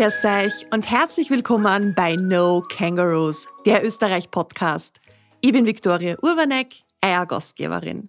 [0.00, 4.98] Grüß euch und herzlich willkommen bei No Kangaroos, der Österreich-Podcast.
[5.42, 6.74] Ich bin Viktoria Urbanek,
[7.04, 8.08] euer Gastgeberin.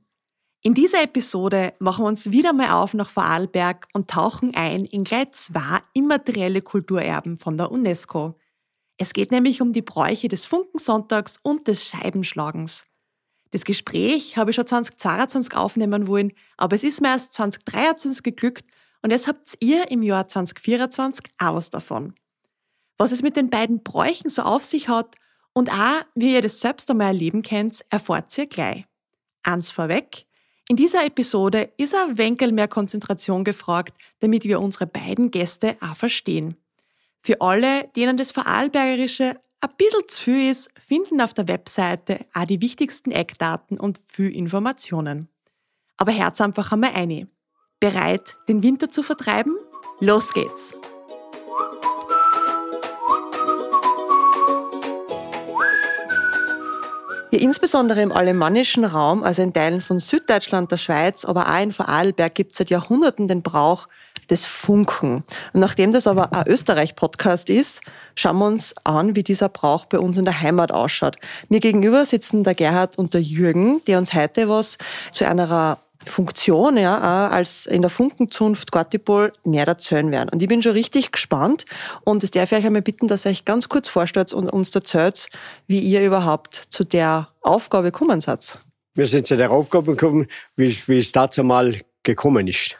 [0.62, 5.04] In dieser Episode machen wir uns wieder mal auf nach Vorarlberg und tauchen ein in
[5.04, 8.40] gleich zwei immaterielle Kulturerben von der UNESCO.
[8.98, 12.86] Es geht nämlich um die Bräuche des Funkensonntags und des Scheibenschlagens.
[13.50, 18.64] Das Gespräch habe ich schon 2022 aufnehmen wollen, aber es ist mir erst 2023 geglückt
[19.02, 22.14] und jetzt habt ihr im Jahr 2024 auch was davon.
[22.98, 25.16] Was es mit den beiden Bräuchen so auf sich hat
[25.54, 28.86] und auch, wie ihr das selbst einmal erleben könnt, erfahrt ihr gleich.
[29.44, 30.28] Eins vorweg,
[30.70, 35.96] in dieser Episode ist ein wenig mehr Konzentration gefragt, damit wir unsere beiden Gäste auch
[35.96, 36.56] verstehen.
[37.22, 42.46] Für alle, denen das Vorarlbergerische ein bisschen zu viel ist, finden auf der Webseite auch
[42.46, 45.28] die wichtigsten Eckdaten und viel Informationen.
[45.98, 47.28] Aber herz einfach einmal eine.
[47.82, 49.58] Bereit, den Winter zu vertreiben?
[50.00, 50.76] Los geht's!
[57.32, 61.72] Ja, insbesondere im alemannischen Raum, also in Teilen von Süddeutschland, der Schweiz, aber auch in
[61.72, 63.88] Vorarlberg gibt es seit Jahrhunderten den Brauch
[64.30, 65.24] des Funken.
[65.54, 67.82] Und nachdem das aber ein Österreich-Podcast ist,
[68.14, 71.18] schauen wir uns an, wie dieser Brauch bei uns in der Heimat ausschaut.
[71.50, 74.78] Mir gegenüber sitzen der Gerhard und der Jürgen, die uns heute was
[75.12, 80.30] zu einer Funktion, ja, als in der Funkenzunft Gortipol mehr erzählen werden.
[80.30, 81.66] Und ich bin schon richtig gespannt
[82.04, 84.74] und es darf ich euch einmal bitten, dass ihr euch ganz kurz vorstellt und uns
[84.74, 85.28] erzählt,
[85.68, 88.60] wie ihr überhaupt zu der Aufgabe gekommen seid.
[88.94, 92.78] Wir sind zu der Aufgabe gekommen, wie, wie es dazu mal gekommen ist.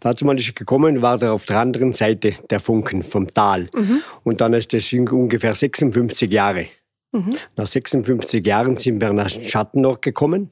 [0.00, 3.68] Dazu mal ist gekommen, war da auf der anderen Seite der Funken vom Tal.
[3.74, 4.02] Mhm.
[4.24, 6.66] Und dann ist das ungefähr 56 Jahre.
[7.12, 7.36] Mhm.
[7.56, 10.50] Nach 56 Jahren sind wir nach Schatten noch gekommen.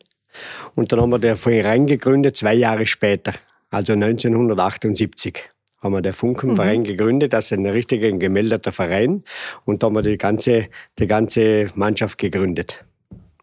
[0.74, 3.32] Und dann haben wir den Verein gegründet, zwei Jahre später,
[3.70, 5.38] also 1978
[5.82, 6.84] haben wir den Funkenverein mhm.
[6.84, 9.24] gegründet, das ist ein richtiger gemeldeter Verein.
[9.64, 12.84] Und da haben wir die ganze, die ganze Mannschaft gegründet.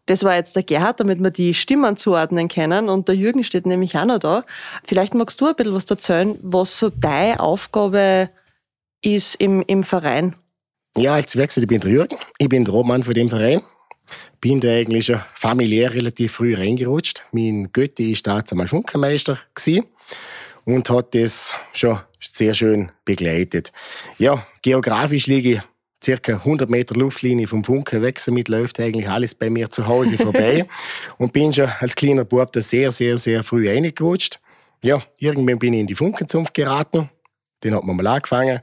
[0.06, 2.88] Das war jetzt der Gerhard, damit wir die Stimmen zuordnen können.
[2.88, 4.44] Und der Jürgen steht nämlich auch noch da.
[4.84, 8.30] Vielleicht magst du ein bisschen was erzählen, was so deine Aufgabe
[9.02, 10.34] ist im, im Verein.
[10.96, 12.16] Ja, als Werkstatt, ich bin der Jürgen.
[12.38, 13.60] Ich bin der Obmann von dem Verein
[14.40, 17.24] bin da eigentlich schon familiär relativ früh reingerutscht.
[17.32, 19.38] Mein Götti ist da einmal Funkermeister
[20.64, 23.72] und hat das schon sehr schön begleitet.
[24.18, 25.60] Ja, geografisch liege ich
[26.02, 28.20] circa 100 Meter Luftlinie vom Funken weg.
[28.20, 30.66] Somit läuft eigentlich alles bei mir zu Hause vorbei.
[31.18, 34.40] und bin schon als kleiner Bub da sehr, sehr, sehr früh reingerutscht.
[34.82, 37.10] Ja, irgendwann bin ich in die Funkenzunft geraten.
[37.64, 38.60] Den hat man mal angefangen.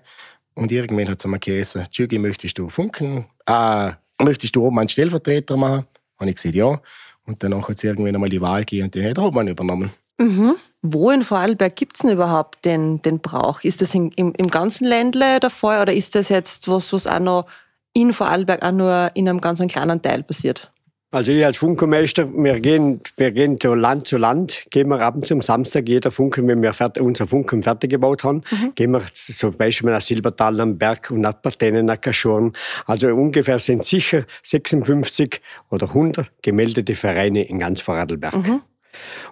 [0.53, 3.91] Und irgendwann hat es mir geheißen, Tschügi, möchtest du Funken, äh,
[4.21, 5.85] möchtest du oben einen Stellvertreter machen?
[6.17, 6.81] Habe ich gesagt, ja.
[7.25, 9.91] Und danach hat es irgendwann einmal die Wahl gegeben und den hat Roman übernommen.
[10.17, 10.55] Mhm.
[10.81, 13.63] Wo in Vorarlberg gibt es denn überhaupt den, den Brauch?
[13.63, 17.07] Ist das in, im, im ganzen Ländle der Fall oder ist das jetzt was, was
[17.07, 17.45] auch noch
[17.93, 20.71] in Vorarlberg auch nur in einem ganz kleinen Teil passiert?
[21.15, 25.29] Also ich als Funkermeister, wir gehen, wir gehen von Land zu Land, gehen wir abends
[25.29, 28.75] zum Samstag, jeder Funke, wenn wir fertig, unser Funken fertig gebaut haben, mhm.
[28.75, 32.51] gehen wir zum Beispiel nach Silbertal am Berg und nach Partennen, nach Kaschorn.
[32.85, 35.39] Also ungefähr sind sicher 56
[35.69, 38.35] oder 100 gemeldete Vereine in ganz Vorarlberg.
[38.35, 38.61] Mhm.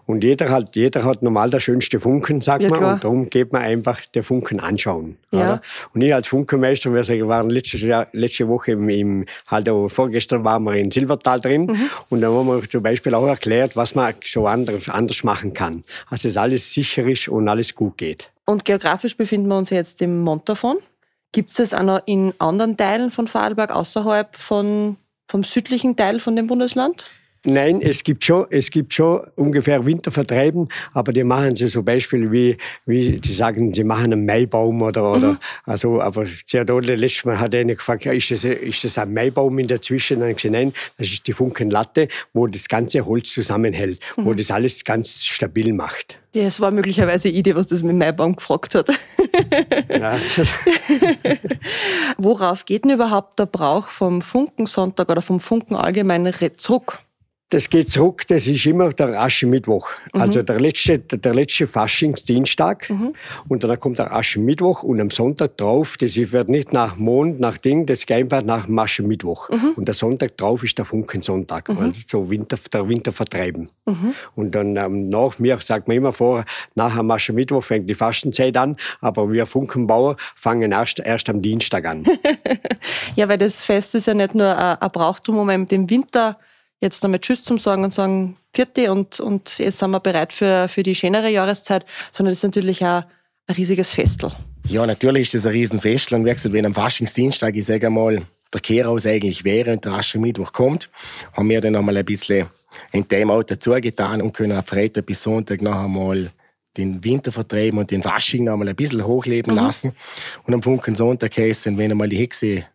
[0.06, 2.80] Und jeder hat, jeder hat normal der schönste Funken, sagt ja, man.
[2.80, 2.94] Klar.
[2.94, 5.18] Und darum geht man einfach den Funken anschauen.
[5.32, 5.40] Ja.
[5.40, 5.62] Oder?
[5.94, 10.64] Und ich als Funkenmeister, wir waren letztes Jahr, letzte Woche im, im halt vorgestern waren
[10.64, 11.66] wir in Silbertal drin.
[11.66, 11.90] Mhm.
[12.10, 15.84] Und da haben wir zum Beispiel auch erklärt, was man so anders, anders machen kann.
[16.10, 18.30] Also, dass alles sicher ist und alles gut geht.
[18.46, 20.78] Und geografisch befinden wir uns jetzt im Montafon.
[21.32, 24.98] Gibt es das auch noch in anderen Teilen von Vorarlberg außerhalb von,
[25.28, 27.06] vom südlichen Teil von dem Bundesland?
[27.46, 32.32] Nein, es gibt schon, es gibt schon ungefähr Wintervertreiben, aber die machen sie so Beispiel
[32.32, 32.56] wie,
[32.86, 35.38] wie, die sagen, sie machen einen Maibaum oder, oder, mhm.
[35.66, 39.14] also, aber sehr doll, letztes Mal hat einer gefragt, ja, ist das, ist das ein
[39.14, 40.22] Maibaum in dazwischen?
[40.22, 44.26] Und ich gesagt, nein, das ist die Funkenlatte, wo das ganze Holz zusammenhält, mhm.
[44.26, 46.20] wo das alles ganz stabil macht.
[46.34, 48.90] Ja, es war möglicherweise Idee, was das mit Maibaum gefragt hat.
[49.90, 50.18] Ja.
[52.18, 57.00] Worauf geht denn überhaupt der Brauch vom Funkensonntag oder vom Funken allgemein zurück?
[57.50, 59.88] Das geht zurück, das ist immer der Aschermittwoch.
[60.12, 60.22] Mhm.
[60.22, 62.90] Also der letzte, der letzte Faschingsdienstag.
[62.90, 63.14] Mhm.
[63.48, 67.58] Und dann kommt der Aschermittwoch und am Sonntag drauf, das wird nicht nach Mond, nach
[67.58, 69.50] Ding, das geht einfach nach dem Aschermittwoch.
[69.50, 69.74] Mhm.
[69.76, 71.78] Und der Sonntag drauf ist der Funkensonntag, mhm.
[71.78, 73.70] also so Winter, der Wintervertreiben.
[73.86, 74.16] Mhm.
[74.36, 78.58] Und dann ähm, nach mir, sagt man immer vor, nach dem Aschermittwoch fängt die Fastenzeit
[78.58, 82.04] an, aber wir Funkenbauer fangen erst, erst am Dienstag an.
[83.16, 86.40] ja, weil das Fest ist ja nicht nur ein Brauchtum, um dem Winter
[86.84, 90.68] jetzt nochmal Tschüss zum Sagen und sagen Vierte und, und jetzt sind wir bereit für,
[90.68, 93.04] für die schönere Jahreszeit, sondern das ist natürlich auch
[93.48, 94.32] ein riesiges Festel.
[94.68, 96.12] Ja, natürlich ist das ein Riesenfest.
[96.14, 98.22] Und wie gesagt, wenn am Faschingsdienstag, ich sage einmal,
[98.54, 100.90] der Kehraus eigentlich wäre und der Aschermittwoch kommt,
[101.34, 102.48] haben wir dann nochmal ein bisschen
[102.92, 106.30] ein Timeout dazu getan und können am Freitag bis Sonntag noch einmal
[106.78, 109.60] den Winter vertreiben und den Fasching noch einmal ein bisschen hochleben mhm.
[109.60, 109.96] lassen.
[110.46, 112.66] Und am Funken Sonntag heißt wenn einmal die Hexe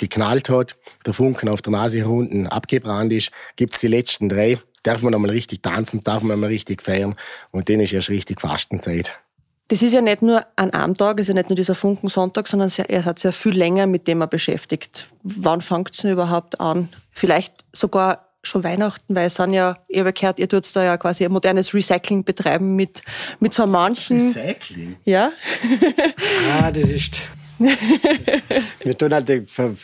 [0.00, 0.76] geknallt hat,
[1.06, 4.58] der Funken auf der Nase unten abgebrannt ist, gibt es die letzten drei.
[4.82, 7.14] Darf man einmal richtig tanzen, darf man einmal richtig feiern
[7.50, 9.18] und dann ist erst richtig Fastenzeit.
[9.68, 12.72] Das ist ja nicht nur an einem Tag, ist ja nicht nur dieser Funkensonntag, sondern
[12.88, 15.06] er hat sich ja viel länger mit dem er beschäftigt.
[15.22, 16.88] Wann fängt es denn überhaupt an?
[17.12, 20.96] Vielleicht sogar schon Weihnachten, weil es sind ja, ich habe gehört, ihr tut da ja
[20.96, 23.02] quasi ein modernes Recycling betreiben mit,
[23.38, 24.16] mit so manchen.
[24.18, 24.96] Recycling?
[25.04, 25.30] Ja.
[26.60, 27.20] ah, das ist
[28.84, 29.28] wir tun halt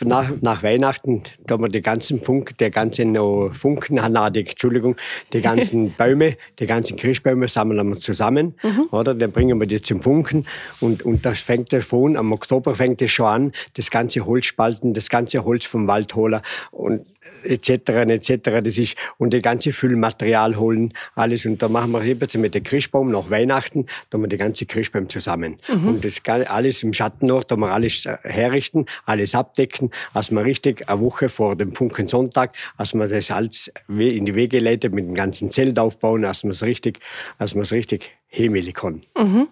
[0.03, 4.95] nach, nach Weihnachten, da wir die ganzen Funken, der ganzen no Funken, na, die, Entschuldigung,
[5.31, 8.87] die ganzen Bäume, die ganzen Christbäume sammeln wir zusammen, mhm.
[8.91, 9.13] oder?
[9.13, 10.45] Dann bringen wir die zum Funken
[10.79, 14.93] und, und das fängt davon, am Oktober fängt es schon an, das ganze Holz spalten,
[14.93, 16.41] das ganze Holz vom Wald holen
[16.71, 17.05] und
[17.47, 17.89] etc.
[17.89, 18.61] etc.
[18.63, 21.45] Das ist, und die ganze Füllmaterial holen, alles.
[21.45, 24.65] Und da machen wir jetzt mit dem Christbaum nach Weihnachten, da haben wir die ganze
[24.65, 25.59] Christbaum zusammen.
[25.67, 25.87] Mhm.
[25.87, 30.43] Und das alles im Schatten noch, da wir alles äh, herrichten, alles abdecken, als wir
[30.43, 35.05] richtig eine Woche vor dem Funkensonntag, als wir das alles in die Wege leiten, mit
[35.05, 36.99] dem ganzen Zelt aufbauen, als wir es richtig,
[37.37, 39.03] als wir es richtig hemelig können.
[39.17, 39.47] Mhm.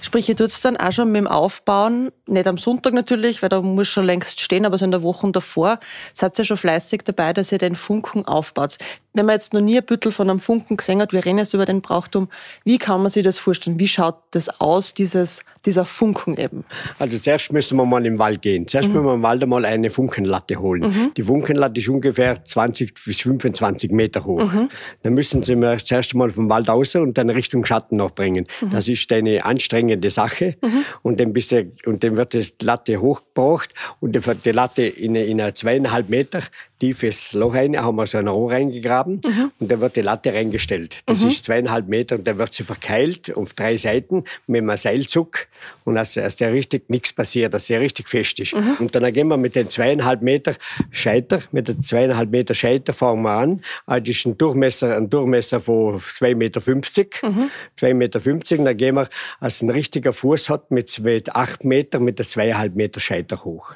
[0.00, 3.48] Sprich, ihr tut es dann auch schon mit dem Aufbauen, nicht am Sonntag natürlich, weil
[3.48, 5.78] da muss schon längst stehen, aber so in der Woche davor
[6.12, 8.78] seid ihr schon fleißig dabei, dass ihr den Funken aufbaut.
[9.14, 11.52] Wenn man jetzt noch nie ein Büttel von einem Funken gesehen hat, wir reden jetzt
[11.52, 12.28] über den Brauchtum,
[12.64, 13.78] wie kann man sich das vorstellen?
[13.78, 16.64] Wie schaut das aus, dieses, dieser Funken eben?
[16.98, 18.66] Also zuerst müssen wir mal im Wald gehen.
[18.66, 18.94] Zuerst mhm.
[18.94, 20.82] müssen wir im Wald einmal eine Funkenlatte holen.
[20.82, 21.14] Mhm.
[21.14, 24.50] Die Funkenlatte ist ungefähr 20 bis 25 Meter hoch.
[24.50, 24.70] Mhm.
[25.02, 28.46] Dann müssen sie mir zuerst einmal vom Wald raus und dann Richtung Schatten noch bringen.
[28.60, 28.70] Mhm.
[28.70, 30.56] Das ist eine anstrengende Sache.
[30.62, 30.84] Mhm.
[31.02, 35.42] Und dann, bist du, und dann wird die Latte hochgebracht und die Latte in, in
[35.54, 36.40] zweieinhalb Meter
[36.82, 39.52] tiefes Loch rein, haben wir so ein Rohr reingegraben mhm.
[39.60, 40.98] und da wird die Latte reingestellt.
[41.06, 41.28] Das mhm.
[41.28, 45.46] ist zweieinhalb Meter und dann wird sie verkeilt auf drei Seiten mit einem Seilzug
[45.84, 48.56] und dass, dass der richtig nichts passiert, dass der richtig fest ist.
[48.56, 48.74] Mhm.
[48.80, 50.56] Und dann gehen wir mit den zweieinhalb Meter
[50.90, 53.62] Scheiter, mit den zweieinhalb Meter Scheiter fangen wir an.
[53.86, 56.60] Also das ist ein Durchmesser, ein Durchmesser von 2,50 Meter.
[56.60, 57.50] Mhm.
[57.80, 58.64] 2,50 Meter.
[58.64, 59.08] Dann gehen wir,
[59.38, 63.74] als ein richtiger Fuß hat, mit, mit 8 Meter, mit der zweieinhalb Meter Scheiter hoch.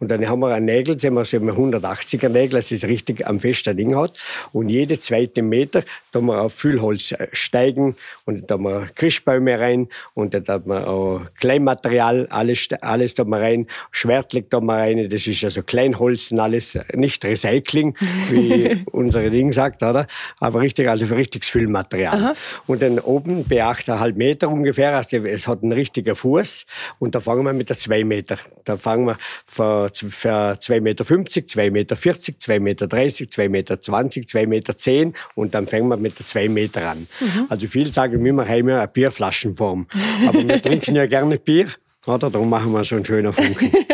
[0.00, 3.40] Und dann haben wir einen Nägel, sehen wir, so 180er Nägel, dass es richtig am
[3.40, 4.18] festen Ding hat.
[4.52, 5.82] Und jede zweite Meter,
[6.12, 10.88] da wir auf Füllholz äh, steigen und da wir Christbäume rein und da haben wir
[10.88, 16.30] auch Kleinmaterial, alles, alles da mal rein, Schwertleg da mal rein, das ist also Kleinholz
[16.30, 17.96] und alles, nicht Recycling,
[18.30, 20.06] wie unsere Ding sagt, oder?
[20.40, 22.16] Aber richtig, also richtiges Füllmaterial.
[22.16, 22.34] Aha.
[22.66, 26.66] Und dann oben bei 8,5 Meter ungefähr, also es hat einen richtigen Fuß
[26.98, 28.38] und da fangen wir mit der 2 Meter.
[28.64, 31.96] Da fangen wir für, für 2,50 Meter, 2,40 Meter,
[32.38, 37.06] 2,30 Meter, 2,20 Meter, 2,10 Meter und dann fangen wir mit der 2 Meter an.
[37.20, 37.46] Mhm.
[37.48, 39.86] Also viele sagen mir, wir haben ja eine Bierflaschenform.
[40.28, 41.68] Aber wir trinken ja gerne Bier,
[42.06, 42.30] oder?
[42.30, 43.70] Darum machen wir so einen schönen Funken.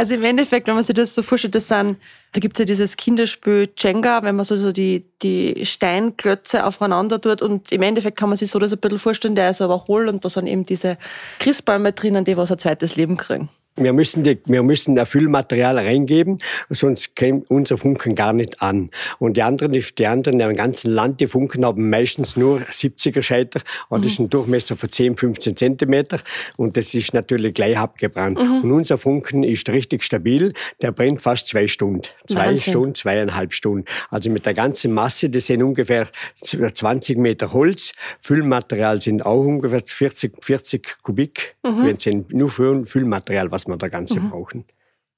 [0.00, 1.98] Also im Endeffekt, wenn man sich das so vorstellt, das sind,
[2.32, 7.20] da gibt es ja dieses Kinderspiel Jenga, wenn man so, so die, die Steinklötze aufeinander
[7.20, 9.84] tut und im Endeffekt kann man sich so das ein bisschen vorstellen, der ist aber
[9.88, 10.96] hohl und da sind eben diese
[11.38, 15.78] Christbäume drinnen, die was ein zweites Leben kriegen wir müssen, die, wir müssen ein Füllmaterial
[15.78, 18.90] reingeben, sonst käme unser Funken gar nicht an.
[19.18, 23.60] Und die anderen, die anderen im ganzen Land, die Funken haben meistens nur 70er Scheiter,
[23.88, 26.20] und das ist ein Durchmesser von 10, 15 Zentimeter
[26.56, 28.38] und das ist natürlich gleich abgebrannt.
[28.38, 28.62] Mhm.
[28.64, 32.02] Und unser Funken ist richtig stabil, der brennt fast zwei Stunden.
[32.26, 32.72] Zwei Wahnsinn.
[32.72, 33.84] Stunden, zweieinhalb Stunden.
[34.10, 36.08] Also mit der ganzen Masse, das sind ungefähr
[36.42, 41.84] 20 Meter Holz, Füllmaterial sind auch ungefähr 40, 40 Kubik, mhm.
[41.84, 44.30] wenn es nur Füllmaterial, was wir da Ganze mhm.
[44.30, 44.64] brauchen.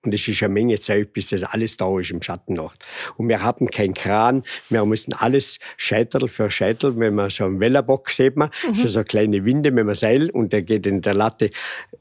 [0.04, 2.84] Und es ist eine Menge Zeit, bis das alles da ist im Schattennacht.
[3.16, 4.42] Und wir haben keinen Kran.
[4.68, 8.74] Wir müssen alles Scheitel für Scheitel, wenn man so einen Wellerbock sieht man, mhm.
[8.74, 11.50] so eine kleine Winde mit einem Seil und der geht in der Latte,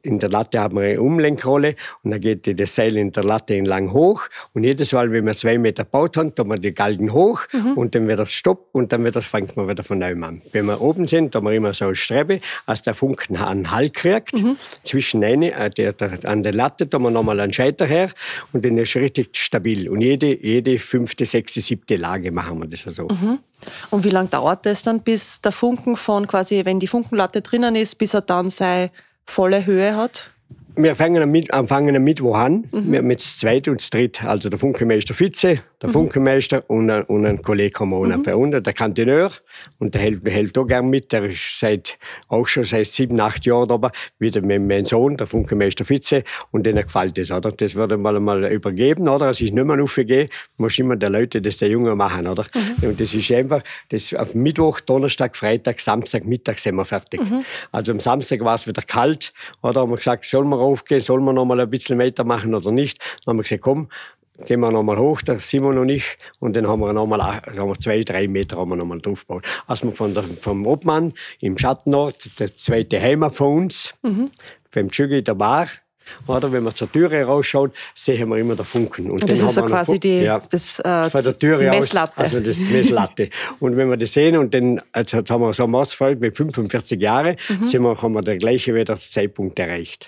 [0.01, 3.55] in der Latte haben wir eine Umlenkrolle und dann geht das Seil in der Latte
[3.55, 7.13] entlang hoch und jedes Mal, wenn wir zwei Meter gebaut haben, tun wir die Galgen
[7.13, 7.73] hoch mhm.
[7.73, 10.41] und dann wird das Stopp und dann wird das, fängt man wieder von neuem an.
[10.51, 13.93] Wenn wir oben sind, tun wir immer so eine Strebe, als der Funken einen Halt
[13.93, 14.57] kriegt, mhm.
[14.83, 18.09] zwischen eine, äh, der, der, an der Latte tun wir nochmal einen Scheiter her
[18.53, 19.89] und dann ist richtig stabil.
[19.89, 23.07] Und jede, jede fünfte, sechste, siebte Lage machen wir das so.
[23.07, 23.07] Also.
[23.09, 23.39] Mhm.
[23.91, 27.75] Und wie lange dauert das dann, bis der Funken von quasi, wenn die Funkenlatte drinnen
[27.75, 28.89] ist, bis er dann seine
[29.25, 30.31] volle Höhe hat?
[30.75, 31.21] Wir fangen
[31.51, 33.05] am, fangen am Mittwoch an, mhm.
[33.05, 34.23] mit zweit und dritt.
[34.23, 38.23] Also der Funkemeister Fitze, der Funkenmeister und ein, und ein Kollege haben wir auch Mhm.
[38.23, 39.31] bei uns, der Kantineur.
[39.79, 41.11] Und der hält, hält auch gern mit.
[41.11, 41.97] Der ist seit,
[42.27, 46.23] auch schon seit sieben, acht Jahren da, wieder mit meinem Sohn, der Funkenmeister Fitze.
[46.51, 47.51] Und denen gefällt das, oder?
[47.51, 49.29] Das würde mal mal übergeben, oder?
[49.31, 50.29] Es ist nicht mehr aufgegeben.
[50.57, 52.45] Muss immer der Leute, das der Junge machen, oder?
[52.53, 52.89] Mhm.
[52.89, 57.21] Und das ist einfach, das auf Mittwoch, Donnerstag, Freitag, Samstag, Mittag sind wir fertig.
[57.21, 57.43] Mhm.
[57.71, 59.33] Also am Samstag war es wieder kalt,
[59.63, 59.81] oder?
[59.81, 62.99] Haben wir gesagt, sollen wir raufgehen, sollen wir noch mal ein bisschen weitermachen oder nicht?
[63.25, 63.87] Dann haben wir gesagt, komm,
[64.45, 67.21] gehen wir noch mal hoch, der Simon und ich, und dann haben wir noch mal,
[67.21, 69.45] haben wir zwei, drei Meter haben wir noch mal draufgebaut.
[69.67, 73.93] Als wir von der, vom Obmann im Schattenort, der zweite Heimat von uns,
[74.73, 75.67] beim Tschügi der Bar,
[76.27, 79.09] oder wenn wir zur Türe rausschauen, sehen wir immer den Funken.
[79.11, 81.63] Und den das ist so wir noch quasi die, ja, das, äh, von der Türe
[81.63, 82.17] die aus, Messlatte.
[82.17, 83.29] also das Messlatte.
[83.61, 86.35] und wenn wir das sehen und dann, also jetzt haben wir so einen Mordsfall mit
[86.35, 87.63] 45 Jahren, Mhm.
[87.63, 90.07] sind wir, haben wir der gleiche wieder Zeitpunkt erreicht.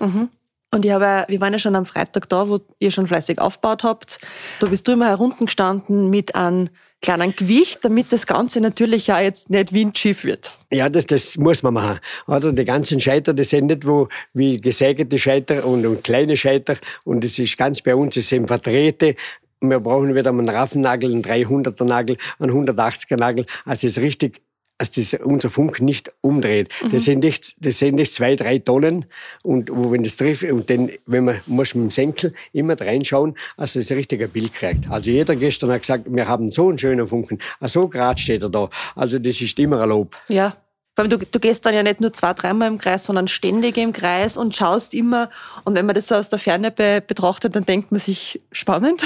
[0.74, 3.84] Und ich habe, wir waren ja schon am Freitag da, wo ihr schon fleißig aufgebaut
[3.84, 4.20] habt.
[4.60, 9.52] Da bist du immer heruntergestanden mit einem kleinen Gewicht, damit das Ganze natürlich ja jetzt
[9.52, 10.58] nicht windschief wird.
[10.72, 12.00] Ja, das, das muss man machen.
[12.26, 12.52] Oder?
[12.52, 16.76] Die ganzen Scheiter, das sind nicht wo, wie gesägete Scheiter und, und kleine Scheiter.
[17.06, 19.16] Und das ist ganz bei uns, das sind Verträte.
[19.62, 23.46] Wir brauchen wieder einen Raffennagel, einen 300er Nagel, einen 180er Nagel.
[23.64, 24.42] Also es ist richtig,
[24.78, 26.70] dass das unser Funk nicht umdreht.
[26.92, 29.06] Das sind nicht, das sind nicht zwei, drei Tonnen.
[29.44, 33.36] Und wo, wenn das trifft, und dann, wenn man, muss mit dem Senkel immer reinschauen,
[33.56, 34.90] also das richtige Bild kriegt.
[34.90, 37.40] Also jeder gestern hat gesagt, wir haben so einen schönen Funken.
[37.60, 38.70] Ah, so grad steht er da.
[38.96, 40.18] Also das ist immer ein Lob.
[40.28, 40.58] Ja.
[40.96, 43.94] Weil du, du gehst dann ja nicht nur zwei, dreimal im Kreis, sondern ständig im
[43.94, 45.32] Kreis und schaust immer.
[45.64, 49.02] Und wenn man das so aus der Ferne be betrachtet, dann denkt man sich, spannend.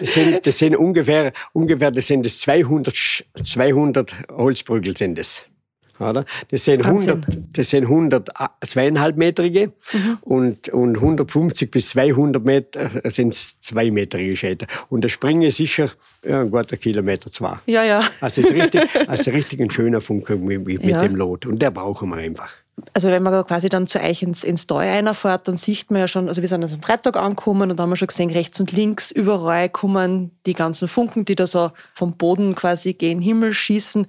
[0.00, 5.44] Das sind, das sind ungefähr, ungefähr, das sind das 200, Sch- 200 Holzbrügel sind das.
[5.98, 6.24] Oder?
[6.50, 7.10] Das sind Wahnsinn.
[7.24, 9.72] 100, das sind 100 a- zweieinhalbmetrige
[10.22, 14.66] und, und 150 bis 200 Meter sind zweimetrige Scheiter.
[14.88, 15.90] Und der Springen ist sicher
[16.24, 17.58] ja, ein guter Kilometer zwei.
[17.66, 18.02] ja, ja.
[18.20, 21.02] Also es ist richtig, also richtig ein schöner Funke mit, mit Ja.
[21.02, 21.46] dem Lot.
[21.46, 22.50] Und der brauchen wir einfach.
[22.92, 26.06] Also wenn man quasi dann zu euch ins, ins Tal reinfährt, dann sieht man ja
[26.06, 28.70] schon, also wir sind also am Freitag angekommen und haben wir schon gesehen, rechts und
[28.70, 34.06] links überall kommen die ganzen Funken, die da so vom Boden quasi gen Himmel schießen.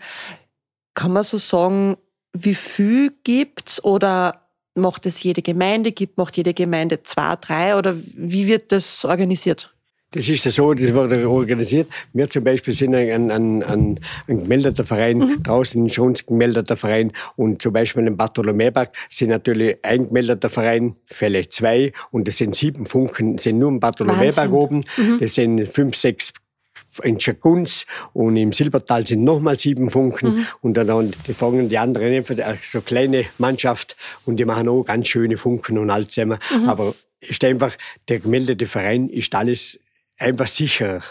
[0.99, 1.95] Kann man so sagen,
[2.33, 4.41] wie viel gibt's oder
[4.75, 9.73] macht es jede Gemeinde, gibt macht jede Gemeinde zwei, drei oder wie wird das organisiert?
[10.11, 11.87] Das ist ja so, das wurde organisiert.
[12.11, 17.13] Wir zum Beispiel sind ein, ein, ein, ein gemeldeter Verein, draußen in Schons gemeldeter Verein
[17.37, 22.55] und zum Beispiel im Bartholomäberg sind natürlich ein gemeldeter Verein, vielleicht zwei und das sind
[22.55, 24.83] sieben Funken, sind nur im Bartholomäberg oben.
[25.21, 26.33] Das sind fünf, sechs
[27.03, 32.13] in Schakunz und im Silbertal sind nochmal sieben Funken und dann, die fangen die anderen
[32.13, 36.39] einfach äh, so kleine Mannschaft und die machen auch ganz schöne Funken und alles zusammen.
[36.67, 37.75] Aber ist einfach,
[38.07, 39.79] der gemeldete Verein ist alles
[40.17, 41.01] einfach sicherer.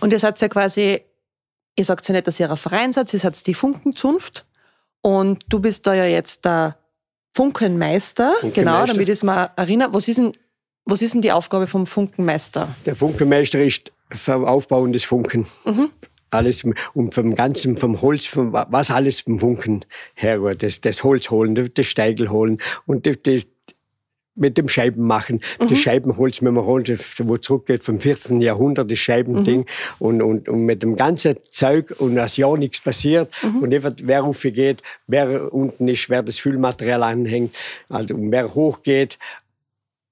[0.00, 1.00] Und ihr seid ja quasi,
[1.76, 4.44] ihr sagt ja nicht, dass ihr ein Verein seid, ihr seid die Funkenzunft.
[5.00, 6.78] Und du bist da ja jetzt der
[7.34, 8.32] Funkenmeister.
[8.40, 8.60] Funkenmeister.
[8.62, 9.94] Genau, damit ich es mal erinnere.
[9.94, 10.32] Was ist, denn,
[10.84, 12.68] was ist denn die Aufgabe vom Funkenmeister?
[12.84, 15.46] Der Funkenmeister ist vom Aufbauen des Funken.
[16.30, 16.62] Alles
[16.92, 19.84] und vom ganzen, vom Holz, vom, was alles vom Funken
[20.14, 20.62] hergeht.
[20.62, 23.46] Das, das Holz holen, das Steigel holen und das, das
[24.38, 25.40] mit dem Scheiben machen.
[25.58, 26.90] Das Scheibenholz, wenn man holt,
[27.28, 28.40] wo zurückgeht vom 14.
[28.40, 29.66] Jahrhundert, das Scheibending.
[29.98, 34.20] Und, und, und mit dem ganzen Zeug und dass ja nichts passiert und einfach, wer
[34.20, 37.54] raufgeht, wer unten ist, wer das Füllmaterial anhängt,
[37.88, 39.18] also und wer hochgeht,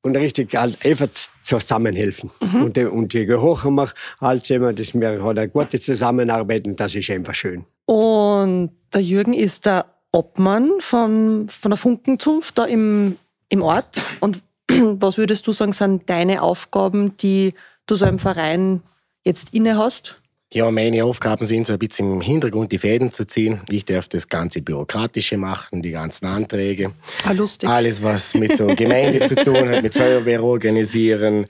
[0.07, 1.09] und richtig halt einfach
[1.43, 2.31] zusammenhelfen.
[2.41, 6.67] Und, die- und je hocher wir halt sind wir, das wir hat eine gute Zusammenarbeit
[6.67, 7.65] und das ist einfach schön.
[7.87, 13.17] Und der Jürgen ist der Obmann von, von der Funkenzunft da im,
[13.49, 14.01] im Ort.
[14.21, 17.55] Und was würdest du sagen, sind deine Aufgaben, die
[17.87, 18.83] du so im Verein
[19.25, 20.21] jetzt inne hast?
[20.55, 23.62] Ja, meine Aufgaben sind so ein bisschen im Hintergrund die Fäden zu ziehen.
[23.69, 26.93] Ich darf das ganze Bürokratische machen, die ganzen Anträge.
[27.25, 27.69] Ah, lustig.
[27.69, 31.47] Alles, was mit so Gemeinde zu tun hat, mit Feuerwehr organisieren,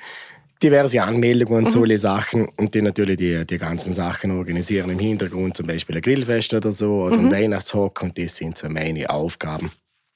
[0.63, 2.49] diverse Anmeldungen und solche Sachen.
[2.57, 6.73] Und die natürlich die, die ganzen Sachen organisieren im Hintergrund, zum Beispiel ein Grillfest oder
[6.73, 8.03] so oder ein Weihnachtshock.
[8.03, 9.71] Und das sind so meine Aufgaben.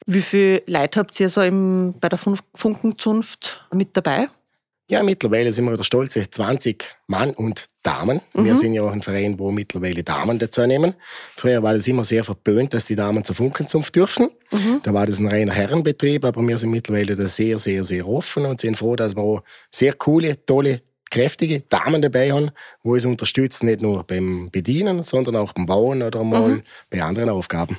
[0.06, 4.28] Wie viele Leute habt ihr so im, bei der Fun- Funkenzunft mit dabei?
[4.90, 8.20] Ja, mittlerweile sind wir der stolze 20 Mann und Damen.
[8.34, 10.94] Wir sind ja auch ein Verein, wo mittlerweile Damen dazu nehmen.
[11.36, 14.30] Früher war das immer sehr verpönt, dass die Damen zur Funkenzunft dürfen.
[14.82, 18.44] Da war das ein reiner Herrenbetrieb, aber wir sind mittlerweile da sehr, sehr, sehr offen
[18.46, 22.50] und sind froh, dass wir auch sehr coole, tolle, kräftige Damen dabei haben,
[22.82, 27.30] wo uns unterstützen, nicht nur beim Bedienen, sondern auch beim Bauen oder mal bei anderen
[27.30, 27.78] Aufgaben.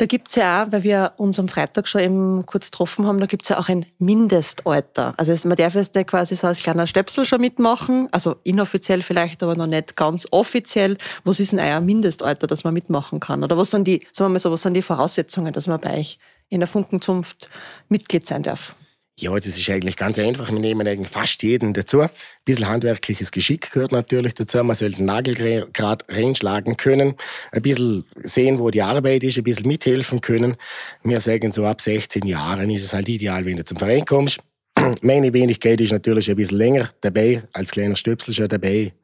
[0.00, 3.26] Da gibt's ja auch, weil wir uns am Freitag schon eben kurz getroffen haben, da
[3.26, 5.12] gibt's ja auch ein Mindestalter.
[5.18, 9.42] Also man darf jetzt nicht quasi so als kleiner Stöpsel schon mitmachen, also inoffiziell vielleicht,
[9.42, 10.96] aber noch nicht ganz offiziell.
[11.24, 13.44] Was ist denn euer Mindestalter, dass man mitmachen kann?
[13.44, 15.98] Oder was sind die, sagen wir mal so, was sind die Voraussetzungen, dass man bei
[15.98, 17.50] euch in der Funkenzunft
[17.90, 18.74] Mitglied sein darf?
[19.20, 20.50] Ja, das ist eigentlich ganz einfach.
[20.50, 22.00] Wir nehmen eigentlich fast jeden dazu.
[22.00, 22.10] Ein
[22.46, 24.64] bisschen handwerkliches Geschick gehört natürlich dazu.
[24.64, 27.16] Man sollte den Nagel gerade reinschlagen können.
[27.52, 30.56] Ein bisschen sehen, wo die Arbeit ist, ein bisschen mithelfen können.
[31.04, 34.40] Wir sagen so, ab 16 Jahren ist es halt ideal, wenn du zum Verein kommst.
[35.02, 38.94] Meine Wenigkeit ist natürlich ein bisschen länger dabei, als kleiner Stöpsel schon dabei.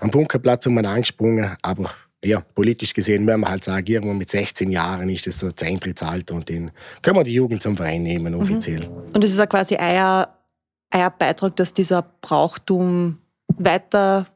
[0.00, 1.90] Am Bunkerplatz um angesprungen, aber
[2.24, 5.66] ja, politisch gesehen müssen wir halt sagen, irgendwo mit 16 Jahren ist das so das
[5.66, 6.70] Eintrittsalter und den
[7.02, 8.88] können wir die Jugend zum Verein nehmen, offiziell.
[8.88, 9.14] Mhm.
[9.14, 10.28] Und es ist ja quasi euer,
[10.92, 13.18] euer Beitrag, dass dieser Brauchtum
[13.58, 14.26] weiter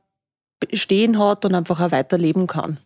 [0.60, 2.78] bestehen hat und einfach auch weiterleben kann.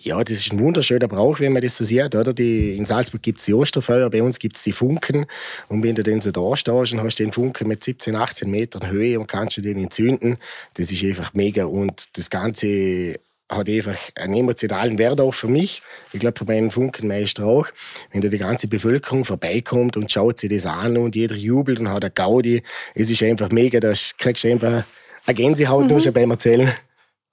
[0.00, 2.14] Ja, das ist ein wunderschöner Brauch, wenn man das so sieht.
[2.14, 2.32] Oder?
[2.32, 5.26] Die, in Salzburg gibt es die Osterfeuer, bei uns gibt es die Funken.
[5.68, 8.90] Und wenn du dann so da stehst und hast den Funken mit 17, 18 Metern
[8.90, 10.38] Höhe und kannst du den entzünden,
[10.74, 11.64] das ist einfach mega.
[11.64, 13.20] Und das Ganze
[13.50, 15.82] hat einfach einen emotionalen Wert auch für mich.
[16.12, 17.66] Ich glaube, für meinen Funkenmeister auch.
[18.10, 21.90] Wenn da die ganze Bevölkerung vorbeikommt und schaut sich das an und jeder jubelt und
[21.90, 22.62] hat eine Gaudi,
[22.94, 24.84] es ist einfach mega, da kriegst du einfach
[25.26, 25.88] eine Gänsehaut mhm.
[25.88, 26.72] nur schon beim Erzählen.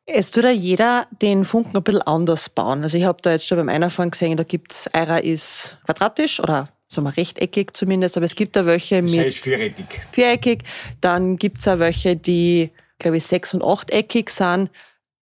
[0.06, 2.84] Es tut ja jeder den Funken ein bisschen anders bauen.
[2.84, 6.40] Also ich habe da jetzt schon beim Einfahren gesehen, da gibt es, einer ist quadratisch
[6.40, 9.14] oder sagen wir rechteckig zumindest, aber es gibt da welche mit...
[9.14, 9.86] Das heißt viereckig.
[10.12, 10.64] Viereckig.
[11.00, 14.70] Dann gibt es auch welche, die, glaube ich, sechs- und achteckig sind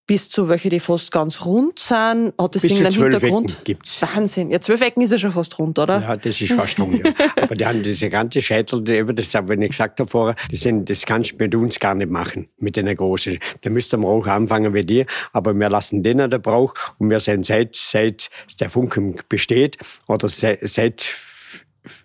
[0.10, 2.34] bis zu welche, die fast ganz rund sind.
[2.42, 3.52] Hat das bis Ding einen Hintergrund?
[3.52, 4.02] Ecken gibt's.
[4.02, 4.50] Wahnsinn.
[4.50, 6.02] Ja, zwölf Ecken ist ja schon fast rund, oder?
[6.02, 7.14] Ja, das ist fast rund, ja.
[7.40, 10.90] Aber die haben diese ganze Scheitel, die, das habe ich gesagt habe vorher, das, sind,
[10.90, 13.38] das kannst du mit uns gar nicht machen, mit den großen.
[13.62, 17.20] Da müsste man auch anfangen wie die, aber wir lassen denen den Brauch und wir
[17.20, 21.08] sind seit, seit der Funken besteht oder seit, seit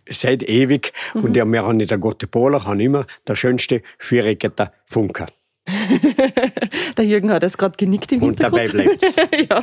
[0.08, 0.92] seit ewig.
[1.14, 1.24] Mhm.
[1.24, 5.26] Und wir haben in der Gott Polar haben immer der schönste viereckige Funker.
[6.96, 8.74] der Jürgen hat es gerade genickt im Und Hintergrund.
[8.74, 9.62] dabei bleibt ja.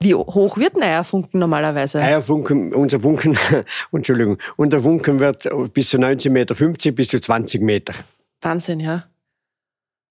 [0.00, 2.00] Wie hoch wird ein Eierfunken normalerweise?
[2.00, 3.38] Eierfunken, unser Funken,
[3.92, 6.54] Entschuldigung, unser Funken wird bis zu 19,50 Meter,
[6.92, 7.94] bis zu 20 Meter.
[8.42, 9.04] Wahnsinn, ja.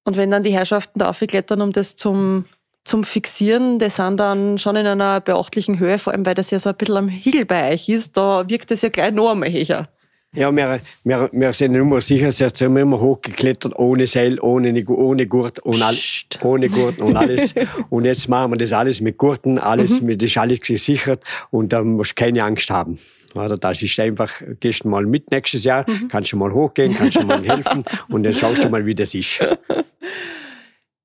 [0.03, 2.45] Und wenn dann die Herrschaften da aufklettern, um das zum,
[2.83, 6.57] zum Fixieren, die sind dann schon in einer beachtlichen Höhe, vor allem weil das ja
[6.57, 9.51] so ein bisschen am Hügel bei euch ist, da wirkt es ja gleich noch einmal
[9.51, 9.87] höher.
[10.33, 15.27] Ja, wir, wir, wir sind immer sicher, sie sind immer hochgeklettert, ohne Seil, ohne, ohne
[15.27, 15.97] Gurt und all,
[16.41, 17.53] ohne Gurt und alles.
[17.89, 20.07] und jetzt machen wir das alles mit Gurten, alles, mhm.
[20.07, 22.97] mit, das ist alles gesichert und da musst du keine Angst haben.
[23.35, 26.07] Oder das ist einfach, gehst du mal mit nächstes Jahr, mhm.
[26.07, 29.13] kannst du mal hochgehen, kannst du mal helfen und dann schaust du mal, wie das
[29.13, 29.39] ist.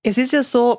[0.08, 0.78] Es ist ja so,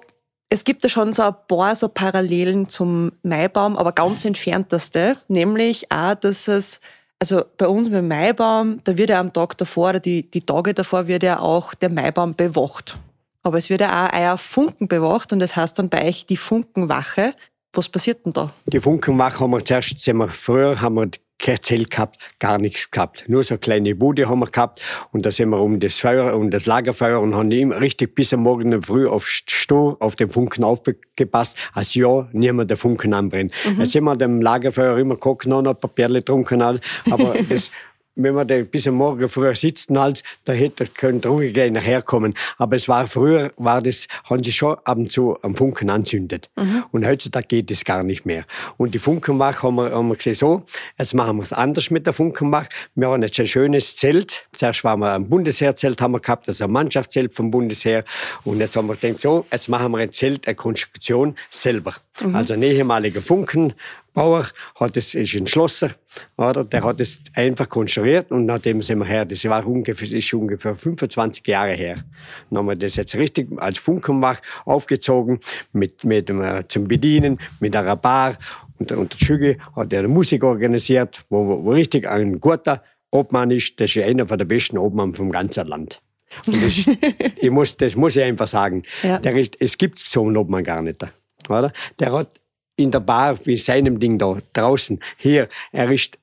[0.49, 5.91] es gibt ja schon so ein paar so Parallelen zum Maibaum, aber ganz entfernteste, nämlich
[5.91, 6.79] auch, dass es
[7.19, 10.41] also bei uns mit dem Maibaum, da wird ja am Tag davor oder die, die
[10.41, 12.97] Tage davor wird ja auch der Maibaum bewacht.
[13.43, 16.37] Aber es wird ja auch euer Funken bewacht und das heißt dann bei euch die
[16.37, 17.33] Funkenwache.
[17.73, 18.51] Was passiert denn da?
[18.65, 22.91] Die Funkenwache haben wir zuerst, sind wir, früher haben wir kein Zelt gehabt, gar nichts
[22.91, 23.25] gehabt.
[23.27, 26.35] Nur so eine kleine Bude haben wir gehabt und da sind wir um das Feuer,
[26.35, 30.29] um das Lagerfeuer und haben immer richtig bis am Morgen früh auf Sto, auf den
[30.29, 33.53] Funken aufgepasst, als ja niemand der Funken anbrennt.
[33.65, 33.81] Mhm.
[33.81, 36.79] Jetzt sind wir dem Lagerfeuer immer gekocht, noch ein paar Perle getrunken, aber
[37.49, 37.71] das
[38.17, 42.01] wenn man da bis am Morgen früher sitzen halt, da hätte er können ruhig nachher
[42.01, 42.33] kommen.
[42.57, 46.49] Aber es war früher, war das, haben sie schon ab und zu am Funken anzündet.
[46.55, 46.83] Mhm.
[46.91, 48.45] Und heutzutage geht es gar nicht mehr.
[48.77, 50.63] Und die Funkenbach haben wir, haben wir gesehen so,
[50.97, 52.65] jetzt machen wir es anders mit der Funkenbach.
[52.95, 54.45] Wir haben jetzt ein schönes Zelt.
[54.51, 58.03] Zuerst waren wir ein Bundesheerzelt haben wir gehabt, also ein Mannschaftszelt vom Bundesheer.
[58.43, 61.95] Und jetzt haben wir gedacht, so, jetzt machen wir ein Zelt, eine Konstruktion selber.
[62.21, 62.35] Mhm.
[62.35, 63.73] Also ein ehemaliger Funken,
[64.17, 64.47] Bauer
[64.79, 65.91] hat es, ist ein Schlosser,
[66.37, 66.65] oder?
[66.65, 70.73] Der hat es einfach konstruiert und nachdem sind wir her, das war ungefähr, ist ungefähr
[70.73, 72.03] 25 Jahre her.
[72.49, 75.39] Dann haben wir das jetzt richtig als Funkenbach aufgezogen,
[75.71, 78.39] mit, mit, äh, zum Bedienen, mit einer Bar
[78.79, 83.79] und, und der Schüge hat er Musik organisiert, wo, wo richtig ein guter Obmann ist,
[83.79, 86.01] das ist einer der besten Obmann vom ganzen Land.
[86.47, 86.73] Und das,
[87.35, 88.81] ich muss, das muss ich einfach sagen.
[89.03, 89.19] Ja.
[89.19, 91.05] Der es gibt so einen Obmann gar nicht.
[91.47, 91.71] Oder?
[91.99, 92.31] Der hat
[92.77, 94.99] in der Bar wie seinem Ding da draußen.
[95.17, 96.17] Hier, er ist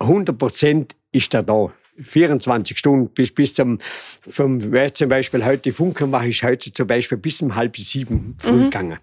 [0.00, 1.72] 100 Prozent ist er da.
[2.02, 3.78] 24 Stunden bis, bis zum,
[4.30, 8.52] vom, zum Beispiel heute die Funkenwache ist heute zum Beispiel bis um halb sieben früh
[8.52, 8.64] mhm.
[8.64, 8.98] gegangen.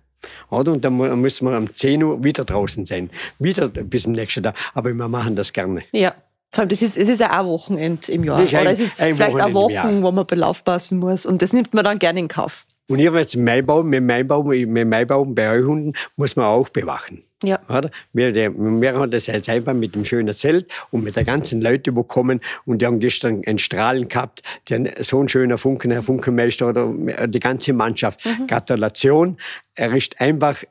[0.50, 0.72] Oder?
[0.72, 3.10] Und dann müssen wir um 10 Uhr wieder draußen sein.
[3.40, 4.56] Wieder bis zum nächsten Tag.
[4.74, 5.84] Aber wir machen das gerne.
[5.92, 6.16] Ja.
[6.52, 8.42] Vor allem, das ist, es ist ja auch Wochenend im Jahr.
[8.42, 11.26] Oder es ist vielleicht auch Wochen, wo man aufpassen muss.
[11.26, 12.66] Und das nimmt man dann gerne in Kauf.
[12.90, 17.24] Und ihr jetzt Maibaum, mit Maibaum, mit Maibaum bei euch Hunden muss man auch bewachen.
[17.44, 17.60] Ja.
[17.70, 17.90] Oder?
[18.14, 21.96] Wir, wir haben das jetzt einfach mit dem schönen Zelt und mit den ganzen Leuten,
[21.96, 26.02] die kommen und die haben gestern einen Strahlen gehabt, die so ein schöner Funken, Herr
[26.02, 28.26] Funkenmeister oder die ganze Mannschaft.
[28.26, 28.48] Mhm.
[28.48, 29.38] Gratulation.
[29.76, 30.64] Er ist einfach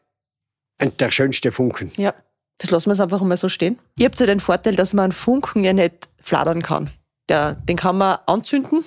[0.80, 1.92] der schönste Funken.
[1.96, 2.14] Ja.
[2.58, 3.78] Das lassen wir es einfach mal so stehen.
[3.98, 6.90] Ihr habt ja den Vorteil, dass man einen Funken ja nicht fladern kann.
[7.28, 8.84] Der, den kann man anzünden,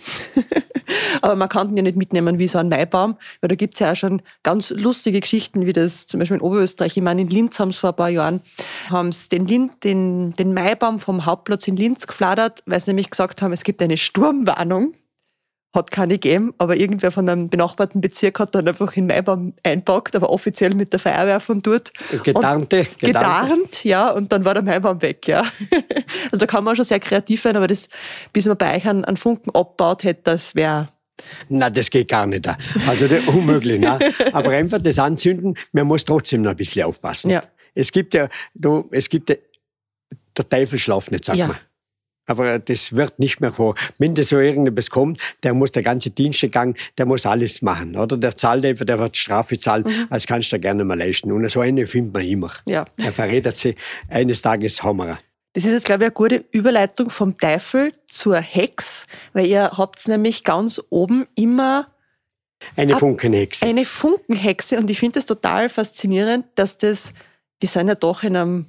[1.22, 3.92] aber man kann den ja nicht mitnehmen wie so ein Maibaum, weil da gibt's ja
[3.92, 7.60] auch schon ganz lustige Geschichten, wie das zum Beispiel in Oberösterreich, ich meine in Linz
[7.60, 8.40] haben sie vor ein paar Jahren,
[8.90, 13.10] haben sie den, Lin- den, den Maibaum vom Hauptplatz in Linz gefladert, weil sie nämlich
[13.10, 14.94] gesagt haben, es gibt eine Sturmwarnung.
[15.72, 20.16] Hat keine gegeben, aber irgendwer von einem benachbarten Bezirk hat dann einfach in Maibaum einpackt,
[20.16, 21.92] aber offiziell mit der Feuerwehr von dort.
[22.24, 25.46] Getarnte, Und getarnt, ja, und dann war der Maibaum weg, ja.
[26.32, 27.88] Also da kann man schon sehr kreativ sein, aber das,
[28.34, 30.90] bis man bei euch einen, einen Funken abbaut hätte, das wäre
[31.50, 32.48] Na, das geht gar nicht.
[32.88, 33.80] Also das, unmöglich.
[33.80, 34.00] Ne?
[34.34, 37.30] Aber einfach das Anzünden, man muss trotzdem noch ein bisschen aufpassen.
[37.30, 37.44] Ja.
[37.76, 39.36] Es gibt ja, du, es gibt ja,
[40.36, 41.48] der Teufel schlaft nicht, sagt Ja.
[41.48, 41.58] man.
[42.30, 43.74] Aber das wird nicht mehr vor.
[43.98, 48.18] Wenn das so irgendetwas kommt, der muss der ganze Dienstegang, der muss alles machen, oder?
[48.18, 51.32] Der zahlt einfach, der wird Strafe zahlen, als kannst du dir gerne mal leisten.
[51.32, 52.52] Und so einen findet man immer.
[52.68, 52.86] Ja.
[52.98, 53.76] Er verrät sie,
[54.10, 55.18] eines Tages haben wir ihn.
[55.54, 60.08] Das ist jetzt, glaube ich, eine gute Überleitung vom Teufel zur Hex, weil ihr habt
[60.08, 61.88] nämlich ganz oben immer
[62.76, 63.66] Eine Funkenhexe.
[63.66, 67.14] eine Funkenhexe und ich finde das total faszinierend, dass das,
[67.64, 68.66] die sind ja doch in einem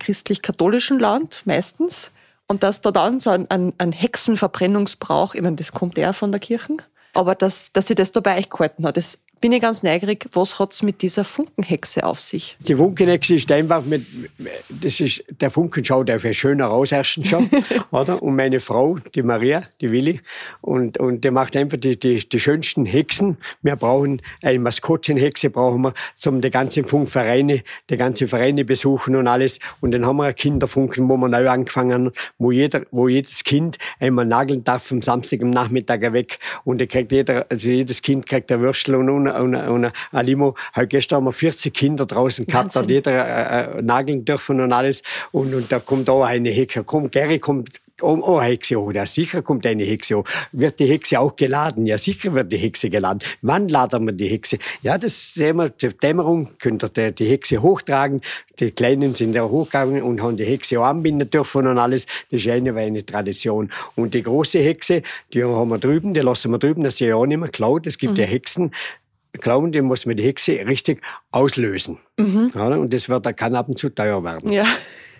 [0.00, 2.10] christlich-katholischen Land meistens
[2.48, 6.32] und dass da dann so ein, ein, ein Hexenverbrennungsbrauch, ich meine, das kommt eher von
[6.32, 6.76] der Kirche,
[7.14, 10.26] aber dass, dass sie das da bei euch gehalten hat, das bin ich ganz neugierig,
[10.32, 12.56] was hat's mit dieser Funkenhexe auf sich?
[12.60, 14.06] Die Funkenhexe ist einfach mit,
[14.70, 17.50] das ist, der Funken schaut einfach schöner aus, erstens schon,
[17.90, 18.22] oder?
[18.22, 20.22] Und meine Frau, die Maria, die Willi,
[20.62, 23.36] und, und die macht einfach die, die, die schönsten Hexen.
[23.60, 29.28] Wir brauchen eine Maskottchenhexe, brauchen wir, zum die ganzen Funkvereine, die ganzen Vereine besuchen und
[29.28, 29.58] alles.
[29.82, 33.44] Und dann haben wir einen Kinderfunken, wo wir neu angefangen haben, wo jeder, wo jedes
[33.44, 36.38] Kind einmal nageln darf am Samstag am Nachmittag weg.
[36.64, 40.26] Und da kriegt jeder, also jedes Kind kriegt ein Würstel und, und, und, und ein
[40.26, 40.54] Limo.
[40.74, 44.72] Heute gestern haben wir 40 Kinder draußen gehabt, hat jeder äh, äh, nageln dürfen und
[44.72, 45.02] alles.
[45.32, 46.84] Und, und da kommt auch eine Hexe.
[46.84, 48.92] Komm, Gary kommt Oh, oh, eine Hexe hoch.
[48.92, 50.24] Ja, sicher kommt eine Hexe hoch.
[50.50, 51.86] Wird die Hexe auch geladen?
[51.86, 53.20] Ja, sicher wird die Hexe geladen.
[53.40, 54.58] Wann laden wir die Hexe?
[54.82, 58.20] Ja, das sehen wir, zur Dämmerung könnt ihr die- Hexe hochtragen.
[58.58, 62.06] Die Kleinen sind ja hochgegangen und haben die Hexe auch anbinden dürfen und alles.
[62.32, 63.70] Das ist eine, eine Tradition.
[63.94, 67.14] Und die große Hexe, die haben wir drüben, die lassen wir drüben, dass sie ja
[67.14, 67.86] auch nicht mehr klaut.
[67.86, 68.72] Es gibt ja Hexen,
[69.40, 71.98] Klauen, die muss man die Hexe richtig auslösen.
[72.54, 74.52] Ja, und das wird, da kann ab und zu teuer werden.
[74.52, 74.66] Ja.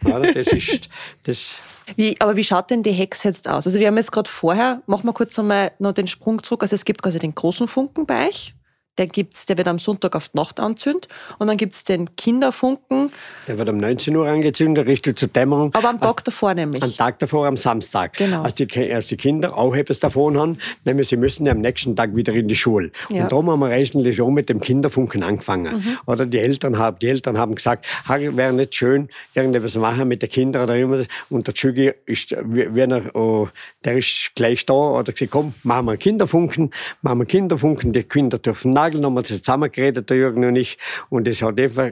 [0.06, 0.88] Ja, das ist,
[1.22, 1.60] das,
[1.96, 3.66] Wie, aber wie schaut denn die Hex jetzt aus?
[3.66, 6.62] Also wir haben jetzt gerade vorher, machen wir kurz einmal noch den Sprung zurück.
[6.62, 8.54] Also es gibt quasi den großen Funken bei euch.
[8.98, 11.08] Den gibt's, der wird am Sonntag auf die Nacht anzündet.
[11.38, 13.10] Und dann gibt's den Kinderfunken,
[13.48, 15.74] Der wird um 19 Uhr angezündet, richtig zur Dämmerung.
[15.74, 16.82] aber am Tag davor nämlich.
[16.82, 18.14] Am Tag davor, am Samstag.
[18.14, 18.42] Genau.
[18.42, 21.96] Als die, als die Kinder auch etwas davon haben, nämlich sie müssen ja am nächsten
[21.96, 22.92] Tag wieder in die Schule.
[23.08, 23.16] Ja.
[23.16, 23.22] Mhm.
[23.22, 25.98] Und darum haben wir eigentlich schon mit dem Kinderfunken angefangen.
[26.06, 30.30] Oder die Eltern haben, die Eltern haben gesagt, wäre nicht schön, irgendetwas machen mit den
[30.30, 31.04] Kindern oder immer.
[31.30, 33.48] Und der Tschügi ist, wenn er, oh,
[33.84, 36.70] der ist gleich da, oder gesagt, komm, machen wir einen Kinderfunken,
[37.02, 40.56] machen wir einen Kinderfunken, die Kinder dürfen nageln, haben wir das zusammengeredet, der Jürgen und
[40.56, 40.78] ich.
[41.10, 41.90] Und es hat einfach,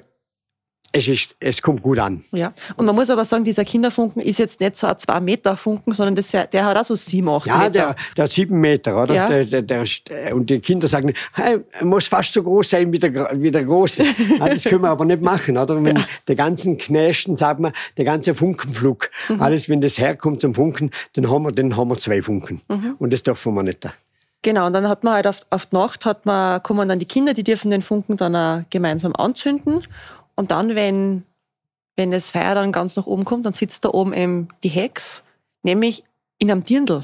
[0.95, 2.23] es ist, es kommt gut an.
[2.35, 2.53] Ja.
[2.77, 5.95] Und man muss aber sagen, dieser Kinderfunken ist jetzt nicht so ein 2 Meter Funken,
[5.95, 7.71] sondern das, der hat auch so 7, 8 Ja, Meter.
[7.71, 9.15] der, der hat sieben Meter, oder?
[9.15, 9.27] Ja.
[9.27, 12.93] Der, der, der, ist- und die Kinder sagen, hey, er muss fast so groß sein
[12.93, 14.03] wie der, wie der Große.
[14.39, 15.83] ja, das können wir aber nicht machen, oder?
[15.83, 19.41] Wenn der ganzen Knäschen, sagt man, der ganze Funkenflug, Mhm.
[19.41, 22.61] alles, wenn das herkommt zum Funken, dann haben wir, dann haben wir zwei Funken.
[22.69, 22.97] Mhm.
[22.99, 23.89] Und das dürfen wir nicht.
[24.43, 27.07] Genau, und dann hat man halt auf, auf die Nacht hat man, kommen dann die
[27.07, 29.87] Kinder, die dürfen den Funken dann auch gemeinsam anzünden.
[30.35, 31.25] Und dann, wenn,
[31.95, 35.23] wenn das Feuer dann ganz nach oben kommt, dann sitzt da oben eben die Hex,
[35.63, 36.03] nämlich
[36.39, 37.03] in einem Dirndl.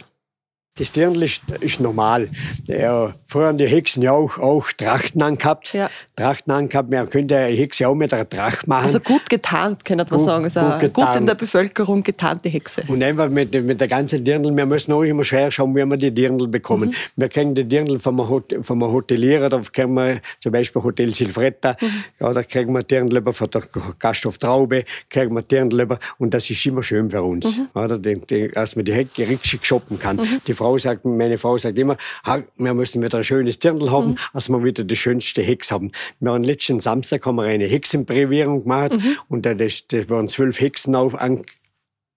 [0.78, 2.28] Das Dirndl ist, ist normal.
[2.66, 5.72] Ja, früher haben die Hexen ja auch, auch Trachten angehabt.
[5.72, 5.90] Ja.
[6.14, 6.90] Trachten angehabt.
[6.90, 8.84] Man könnte eine Hexe auch mit einer Tracht machen.
[8.84, 10.44] Also gut getarnt, könnte man Gut- sagen.
[10.44, 12.82] Also gut gut, in der Bevölkerung getarnte Hexe.
[12.88, 15.96] Und einfach mit, mit der ganzen Dirndl, wir müssen auch immer schwer schauen, wie wir
[15.96, 16.94] die Dirndl bekommen.
[17.16, 21.76] Wir kriegen die Dirndl vom, Hot vom Hotelier, da kriegen wir zum Beispiel Hotel Silvretta,
[22.20, 23.62] ja, da kriegen wir Dirndl über von der
[23.98, 27.58] Gasthof Traube, kriegen wir Dirndl über und das ist immer schön für uns.
[27.74, 30.20] Oder, die, die, dass man die Hecke richtig shoppen kann.
[30.46, 34.16] Die Frau sagt, meine Frau sagt immer, "Ha, wir müssen wieder ein schönes Dirndl haben,
[34.34, 35.92] dass wir wieder die schönste Hex haben.
[36.20, 38.92] Wir haben letzten Samstag haben wir eine Hexenprävierung gemacht
[39.28, 41.42] und da das, das waren zwölf Hexen auf, an,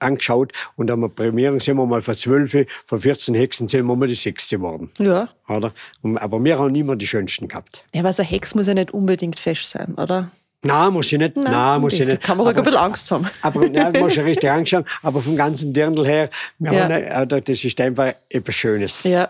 [0.01, 3.95] angeschaut und haben wir Prämierung, sind wir mal von zwölf, von 14 Hexen sind wir
[3.95, 4.89] mal die sechste geworden.
[4.99, 5.29] Ja.
[5.47, 5.73] Oder?
[6.15, 7.85] Aber wir haben immer die schönsten gehabt.
[7.93, 10.31] Ja, aber so ein Hex muss ja nicht unbedingt fest sein, oder?
[10.63, 11.35] Nein, muss ich nicht.
[11.35, 12.21] Nein, Nein muss ich nicht.
[12.21, 13.27] Kann man ruhig ein bisschen Angst haben.
[13.41, 14.85] Aber nein, muss ich richtig Angst haben.
[15.01, 16.83] Aber vom ganzen Dirndl her, wir Ja.
[16.83, 16.91] haben,
[17.31, 19.03] äh, das ist einfach etwas Schönes.
[19.03, 19.29] Ja.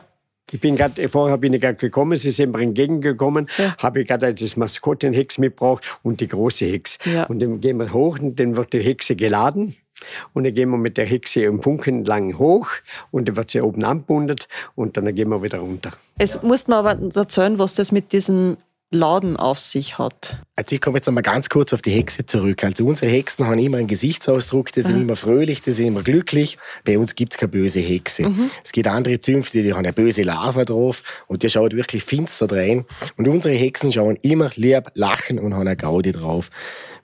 [0.52, 3.74] Ich bin gerade, vorher bin ich gerade gekommen, sie sind mir entgegengekommen, Ja.
[3.78, 6.98] habe ich gerade das Maskottenhex mitgebracht und die große Hex.
[7.06, 7.24] Ja.
[7.26, 9.78] Und dann gehen wir hoch und dann wird die Hexe geladen.
[10.34, 12.68] Und dann gehen wir mit der Hexe im Funken lang hoch
[13.12, 15.92] und dann wird sie oben angebundet und dann gehen wir wieder runter.
[16.18, 18.58] Es muss man aber erzählen, was das mit diesem
[18.94, 20.38] Laden auf sich hat.
[20.58, 22.62] Also ich komme jetzt einmal ganz kurz auf die Hexe zurück.
[22.66, 26.58] Also unsere Hexen haben immer einen Gesichtsausdruck, die sind immer fröhlich, die sind immer glücklich.
[26.84, 28.24] Bei uns gibt's keine böse Hexe.
[28.64, 32.52] Es gibt andere Zünfte, die haben eine böse Larve drauf und die schaut wirklich finster
[32.52, 32.86] rein.
[33.16, 36.50] Und unsere Hexen schauen immer lieb, lachen und haben eine Gaudi drauf.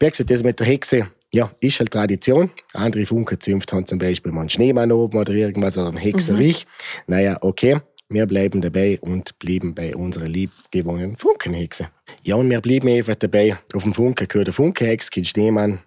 [0.02, 2.52] Wie gesagt, das mit der Hexe, ja, ist halt Tradition.
[2.74, 6.68] Andere Funkerzünfte haben zum Beispiel mal einen Schneemann oben oder irgendwas oder einen Hexerich.
[7.08, 7.80] Naja, okay.
[8.10, 11.90] Wir bleiben dabei und blieben bei unserer liebgewonnenen Funkenhexe.
[12.24, 13.58] Ja, und wir blieben einfach dabei.
[13.74, 15.80] Auf dem Funken gehört der Funkenhex, kein Schneemann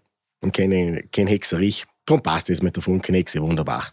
[0.43, 1.87] und kein, kein Hexerich.
[2.05, 3.87] Darum passt es mit der Funkenhexe wunderbar.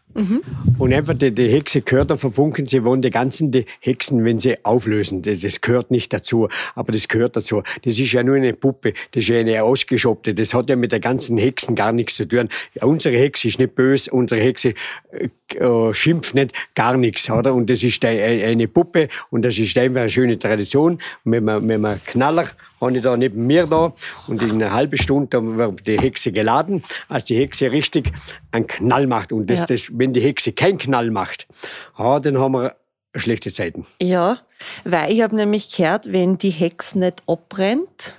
[0.80, 4.40] Und einfach die, die Hexe gehört auf Funken, sie wollen die ganzen die Hexen, wenn
[4.40, 7.62] sie auflösen, das, das gehört nicht dazu, aber das gehört dazu.
[7.84, 10.92] Das ist ja nur eine Puppe, das ist ja eine ausgeschoppte, das hat ja mit
[10.92, 12.50] der ganzen Hexen gar nichts zu tun.
[12.82, 14.74] Unsere Hexe ist nicht böse, unsere Hexe
[15.12, 17.54] äh, äh, schimpft nicht, gar nichts, oder?
[17.54, 20.94] Und das ist ein- ein- eine Puppe und das ist einfach eine schöne Tradition.
[21.24, 22.48] Und wenn man, wenn man Knaller
[22.82, 23.92] habe ich da neben mir da
[24.28, 28.12] und in einer halben Stunde dann wird die Hexe geladen, als die Hexe richtig
[28.52, 29.32] einen Knall macht.
[29.32, 29.66] Und das, Ja.
[29.68, 31.48] das, wenn die Hexe keinen Knall macht,
[31.96, 32.76] ah, dann haben wir
[33.15, 33.86] schlechte Zeiten.
[34.02, 34.39] Ja,
[34.84, 38.13] weil ich habe nämlich gehört, wenn die Hex nicht abbrennt,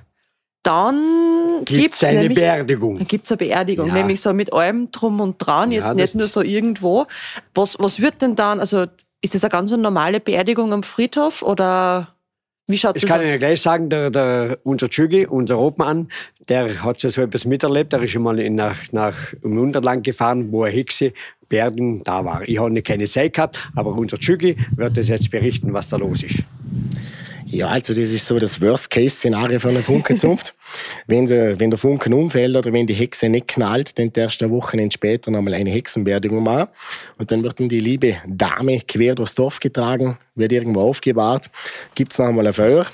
[0.62, 2.98] dann Gibt es eine nämlich, Beerdigung?
[2.98, 3.94] Dann gibt's eine Beerdigung, Ja.
[3.94, 7.06] nämlich so mit allem drum und dran, jetzt Ja, nicht nur so irgendwo.
[7.54, 8.86] Was, was wird denn dann, also
[9.20, 12.14] ist das eine ganz normale Beerdigung am Friedhof oder
[12.66, 13.26] wie schaut Das das kann aus?
[13.26, 16.08] ich ja gleich sagen, der, der, unser Tschügi, unser Obmann,
[16.48, 17.92] der hat so etwas miterlebt.
[17.94, 21.12] Der ist schon mal in, nach, nach im Unterland gefahren, wo eine Hexe
[21.48, 22.48] Beerdigung da war.
[22.48, 26.22] Ich habe keine Zeit gehabt, aber unser Tschügi wird das jetzt berichten, was da los
[26.22, 26.44] ist.
[27.50, 30.54] Ja, also das ist so das Worst-Case-Szenario von einer Funkenzunft.
[31.06, 34.44] wenn, sie, wenn der Funken umfällt oder wenn die Hexe nicht knallt, dann darfst du
[34.44, 36.68] eine Woche später nochmal eine Hexenbeerdigung machen.
[37.16, 41.48] Und dann wird dann die liebe Dame quer durchs Dorf getragen, wird irgendwo aufgebahrt,
[41.94, 42.86] gibt's noch einmal ein Feuer.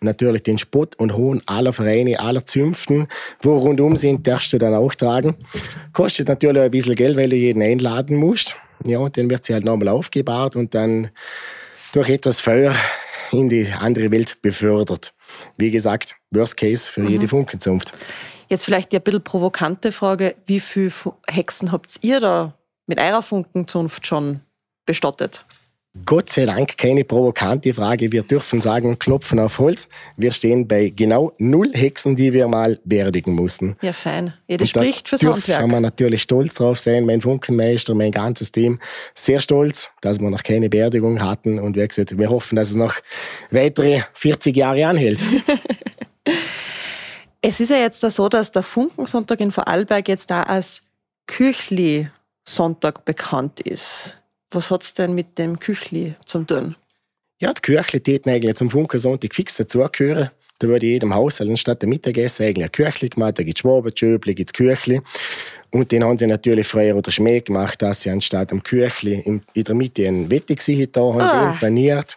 [0.00, 3.08] Natürlich den Spott und Hohn aller Vereine, aller Zünften,
[3.42, 5.34] wo rundum sind, darfst du dann auch tragen.
[5.92, 8.56] Kostet natürlich ein bisschen Geld, weil du jeden einladen musst.
[8.86, 11.10] Ja, und dann wird sie halt nochmal aufgebahrt und dann
[11.92, 12.74] durch etwas Feuer
[13.32, 15.12] in die andere Welt befördert.
[15.56, 17.92] Wie gesagt, Worst Case für jede Funkenzunft.
[18.48, 20.92] Jetzt vielleicht die ein bisschen provokante Frage, wie viele
[21.26, 22.54] Hexen habt ihr da
[22.86, 24.40] mit eurer Funkenzunft schon
[24.86, 25.44] bestattet?
[26.04, 28.12] Gott sei Dank keine provokante Frage.
[28.12, 29.88] Wir dürfen sagen, klopfen auf Holz.
[30.16, 33.76] Wir stehen bei genau null Hexen, die wir mal beerdigen mussten.
[33.82, 34.34] Ja, fein.
[34.46, 35.70] Das Und da spricht fürs Handwerk.
[35.70, 37.04] wir natürlich stolz drauf sein.
[37.04, 38.78] Mein Funkenmeister, mein ganzes Team,
[39.14, 41.58] sehr stolz, dass wir noch keine Beerdigung hatten.
[41.58, 42.94] Und wie gesagt, wir hoffen, dass es noch
[43.50, 45.24] weitere 40 Jahre anhält.
[47.40, 50.82] Es ist ja jetzt da so, dass der Funkensonntag in Vorarlberg jetzt da als
[51.28, 54.17] Küchli-Sonntag bekannt ist.
[54.50, 56.76] Was hat's denn mit dem Küchli zum tun?
[57.40, 60.30] Ja, die Kirche täten eigentlich zum Funkensonntag fix dazugehören.
[60.58, 63.38] Da würde jedem Haushalt anstatt der Mittagessen eigentlich ein Kirchli gemacht.
[63.38, 65.00] Da gibt's Schwabenschöbli, gibt's Kirchli.
[65.70, 69.42] Und den haben sie natürlich früher oder Schmäh gemacht, dass sie anstatt am Kirchli in,
[69.52, 71.50] in der Mitte einen Wettig da haben, Ah.
[71.52, 72.16] den paniert.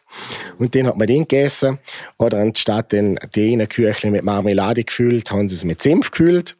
[0.57, 1.77] Und den hat man den gegessen.
[2.17, 6.55] Oder anstatt den, die eine Kirchli mit Marmelade gefüllt, haben sie es mit Senf gefüllt.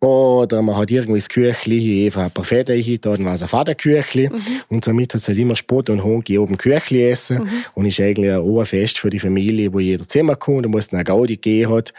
[0.00, 3.48] Oder man hat irgendwie das Kirchli einfach ein paar Fäden hier, dann war es ein
[3.48, 4.28] Vaterkirchli.
[4.68, 7.48] Und somit hat es halt immer Spott und Hohn, oben Kirchli essen.
[7.74, 11.02] Und ist eigentlich ein Oberfest für die Familie, wo jeder Zimmer kommt und muss eine
[11.02, 11.94] Gaudi gehen hat.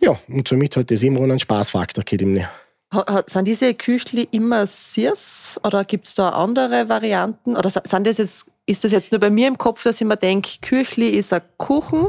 [0.00, 2.48] Ja, und somit hat das immer einen Spaßfaktor gehabt.
[3.26, 7.56] Sind diese Küchli immer Sirs oder gibt es da andere Varianten?
[7.56, 10.16] Oder sind das jetzt, ist das jetzt nur bei mir im Kopf, dass ich mir
[10.16, 12.08] denke, Küchli ist ein Kuchen?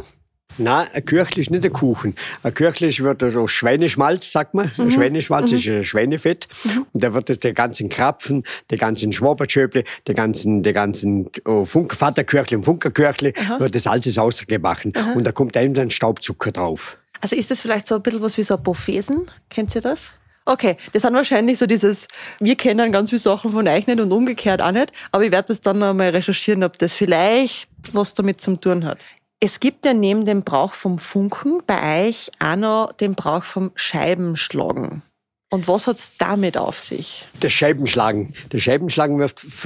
[0.57, 2.15] Nein, ein Kirchli ist nicht ein Kuchen.
[2.43, 4.71] Ein Kirchli ist- wird so Schweineschmalz, sagt man.
[4.77, 6.47] Ein Schweineschmalz ist ein Schweinefett.
[6.93, 11.65] Und da wird das der ganzen Krapfen, der ganzen Schwabertschöble, der ganzen, der ganzen oh,
[11.65, 14.85] Funk, Vaterkirchli und Funkerkirchli, wird das alles ausgemacht.
[15.15, 16.97] Und da kommt einem dann Staubzucker drauf.
[17.21, 19.31] Also ist das vielleicht so ein bisschen was wie so ein Buffesen?
[19.49, 20.13] Kennt ihr das?
[20.45, 22.07] Okay, das sind wahrscheinlich so dieses,
[22.39, 25.49] wir kennen ganz viele Sachen von euch nicht und umgekehrt auch nicht, aber ich werde
[25.49, 28.99] das dann noch mal recherchieren, ob das vielleicht was damit zu tun hat.
[29.39, 33.71] Es gibt ja neben dem Brauch vom Funken bei euch auch noch den Brauch vom
[33.75, 35.01] Scheibenschlagen.
[35.49, 37.27] Und was hat es damit auf sich?
[37.39, 38.33] Das Scheibenschlagen.
[38.49, 39.23] Das Scheibenschlagen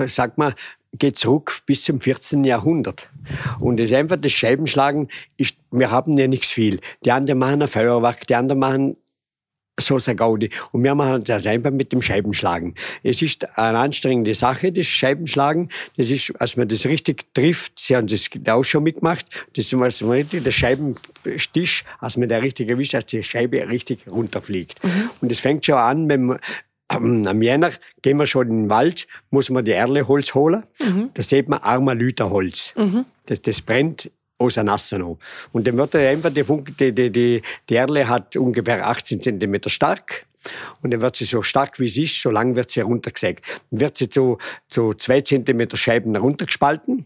[0.07, 0.53] sagt man,
[0.93, 2.43] geht zurück bis zum 14.
[2.43, 3.09] Jahrhundert.
[3.59, 6.79] Und das einfach das Scheibenschlagen ist, wir haben ja nichts viel.
[7.05, 8.97] Die anderen machen ein Feuerwerk, die anderen machen
[9.79, 10.49] so sehr Gaudi.
[10.71, 12.75] Und wir machen das einfach mit dem Scheibenschlagen.
[13.03, 15.69] Es ist eine anstrengende Sache, das Scheibenschlagen.
[15.97, 19.73] Das ist, als man das richtig trifft, Sie haben das auch schon mitgemacht, das ist,
[19.73, 24.83] als man richtig, der Scheibenstich, als man der richtig erwischt, als die Scheibe richtig runterfliegt.
[24.83, 25.09] Mhm.
[25.21, 26.39] Und das fängt schon an, wenn man,
[26.89, 30.63] am Jänner gehen wir schon in den Wald, muss man die Erleholz holen.
[30.79, 31.09] Mhm.
[31.13, 32.73] Da sieht man Armalüterholz.
[32.75, 33.05] Mhm.
[33.25, 35.17] Das, das brennt aus Nassano.
[35.51, 39.61] Und dann wird er einfach, die, die, die, die, die Erle hat ungefähr 18 cm
[39.67, 40.27] stark.
[40.81, 43.43] Und dann wird sie so stark wie sie ist, so lang wird sie heruntergesägt.
[43.71, 47.05] Dann wird sie zu, zu zwei Zentimeter Scheiben heruntergespalten.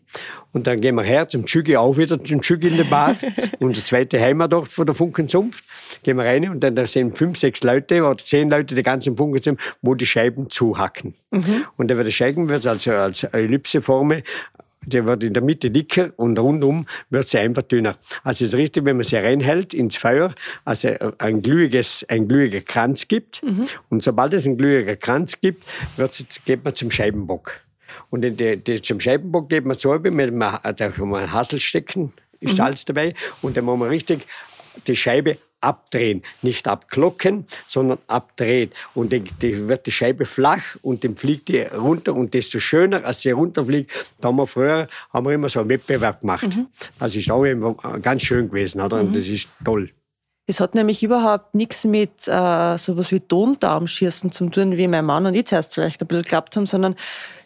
[0.51, 3.15] Und dann gehen wir her zum Tschügi, auch wieder zum Tschügi in den Bar.
[3.59, 5.63] Unser zweite Heimatort von der Funkenzunft.
[6.03, 9.15] Gehen wir rein und dann da sind fünf, sechs Leute oder zehn Leute, die ganzen
[9.15, 11.15] Funkenzunft, wo die Scheiben zuhacken.
[11.31, 11.65] Mhm.
[11.77, 14.23] Und dann wird die Scheiben wird also als Ellipseforme
[14.85, 17.97] der wird in der Mitte dicker und rundum wird sie einfach dünner.
[18.23, 20.33] Also es ist richtig, wenn man sie reinhält ins Feuer,
[20.65, 23.43] also ein glühiges, ein glühiger Kranz gibt.
[23.43, 23.67] Mhm.
[23.89, 25.63] Und sobald es ein glühiger Kranz gibt,
[25.97, 27.61] wird sie, geht man zum Scheibenbock.
[28.09, 31.59] Und in die, die, zum Scheibenbock geht man so, mit einem, da kann man Hassel
[31.59, 32.63] stecken, ist mhm.
[32.63, 33.13] alles dabei.
[33.41, 34.25] Und dann muss man richtig
[34.87, 36.23] die Scheibe abdrehen.
[36.41, 38.71] Nicht abklocken, sondern abdrehen.
[38.93, 42.15] Und dann wird die Scheibe flach und dann fliegt die runter.
[42.15, 45.69] Und desto schöner, als sie runterfliegt, da haben wir früher haben wir immer so einen
[45.69, 46.55] Wettbewerb gemacht.
[46.55, 46.67] Mhm.
[46.99, 48.81] Das ist auch immer ganz schön gewesen.
[48.81, 48.99] Oder?
[48.99, 49.13] Und mhm.
[49.13, 49.91] das ist toll.
[50.47, 55.25] Es hat nämlich überhaupt nichts mit äh, sowas wie Tondarmschießen zu tun, wie mein Mann
[55.25, 56.95] und ich zuerst vielleicht ein bisschen geglaubt haben, sondern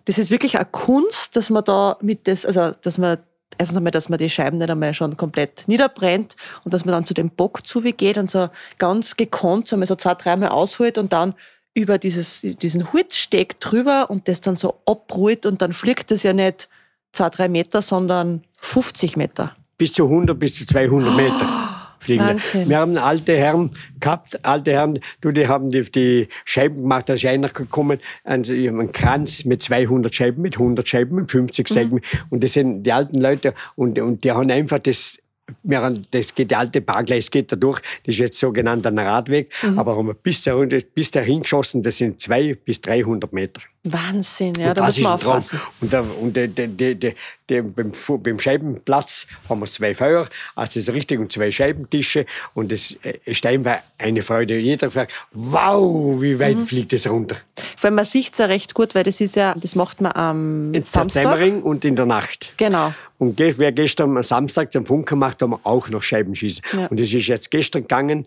[0.05, 3.17] das ist wirklich eine Kunst, dass man da mit das, also dass man
[3.57, 7.05] erstens einmal, dass man die Scheiben nicht einmal schon komplett niederbrennt und dass man dann
[7.05, 11.33] zu dem Bock zugeht und so ganz gekonnt so, so zwei, dreimal ausholt und dann
[11.73, 16.33] über dieses, diesen Holzsteg drüber und das dann so abruht und dann fliegt das ja
[16.33, 16.69] nicht
[17.11, 19.55] zwei, drei Meter, sondern 50 Meter.
[19.77, 22.23] Bis zu 100, bis zu 200 Meter fliegen.
[22.23, 22.69] Wahnsinn.
[22.69, 27.13] Wir haben alte Herren gehabt, alte Herren, du, die haben die, die Scheiben gemacht, da
[27.13, 31.95] ist einer gekommen, also einen Kranz mit 200 Scheiben, mit 100 Scheiben, mit 50 Scheiben.
[31.95, 32.01] Mhm.
[32.29, 35.17] Und das sind die alten Leute und, und die haben einfach das
[36.09, 39.77] das geht, der alte Parkgleis geht da durch, das ist jetzt sogenannter Radweg, mhm.
[39.77, 43.61] aber haben wir bis, dahin, bis dahin geschossen, das sind zwei bis 300 Meter.
[43.85, 45.59] Wahnsinn, ja, und da muss man aufpassen.
[45.79, 50.87] Und, da, und de, de, de, beim, beim Scheibenplatz haben wir zwei Feuer, also das
[50.87, 54.57] ist richtig, und zwei Scheibentische und das äh, ist einfach eine Freude.
[54.57, 56.61] Jeder fragt, wow, wie weit mhm.
[56.61, 57.37] fliegt das runter?
[57.77, 60.11] Vor allem, man sieht es ja recht gut, weil das ist ja, das macht man
[60.13, 61.63] am in Samstag.
[61.63, 62.53] Und in der Nacht.
[62.57, 62.93] Genau.
[63.17, 66.61] Und wer gestern am Samstag zum Funk gemacht, haben wir auch noch Scheibenschießen.
[66.73, 66.87] Ja.
[66.87, 68.25] Und das ist jetzt gestern gegangen,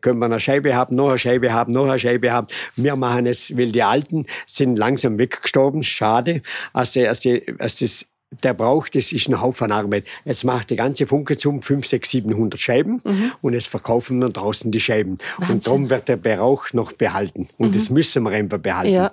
[0.00, 2.46] können wir eine Scheibe haben, noch eine Scheibe haben, noch eine Scheibe haben.
[2.74, 6.42] Wir machen es, weil die Alten sind langsam weggestorben, schade.
[6.72, 8.06] Also, also, also das
[8.42, 10.04] der braucht, das ist ein Haufen Arbeit.
[10.24, 13.32] Jetzt macht die ganze Funke zum 5, 6, 700 Scheiben mhm.
[13.42, 15.18] und jetzt verkaufen wir draußen die Scheiben.
[15.36, 15.54] Wahnsinn.
[15.54, 17.48] Und darum wird der Brauch noch behalten.
[17.58, 17.72] Und mhm.
[17.72, 18.94] das müssen wir einfach behalten.
[18.94, 19.12] Ja.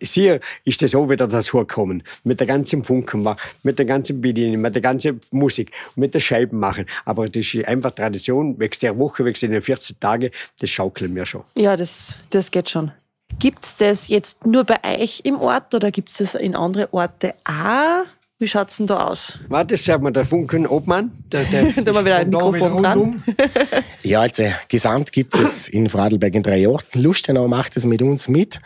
[0.00, 2.02] Hier ist das auch wieder dazu gekommen.
[2.24, 3.28] Mit der ganzen Funken,
[3.62, 6.86] mit der ganzen Bedienung, mit der ganzen Musik, mit der Scheiben machen.
[7.04, 8.58] Aber das ist einfach Tradition.
[8.58, 11.44] Wächst der Woche, wächst in den 14 Tagen, das schaukeln wir schon.
[11.56, 12.90] Ja, das, das geht schon.
[13.38, 16.92] Gibt es das jetzt nur bei euch im Ort oder gibt es das in andere
[16.92, 18.06] Orte auch?
[18.38, 19.38] Wie schaut es denn da aus?
[19.48, 21.10] Warte, sagt mir der Funken Obmann.
[21.32, 23.22] Der, der da haben wir wieder ein Mikrofon dran.
[24.02, 27.00] ja, also gesamt gibt es in Vorarlberg in drei Orten.
[27.00, 28.60] Lustenau macht es mit uns mit.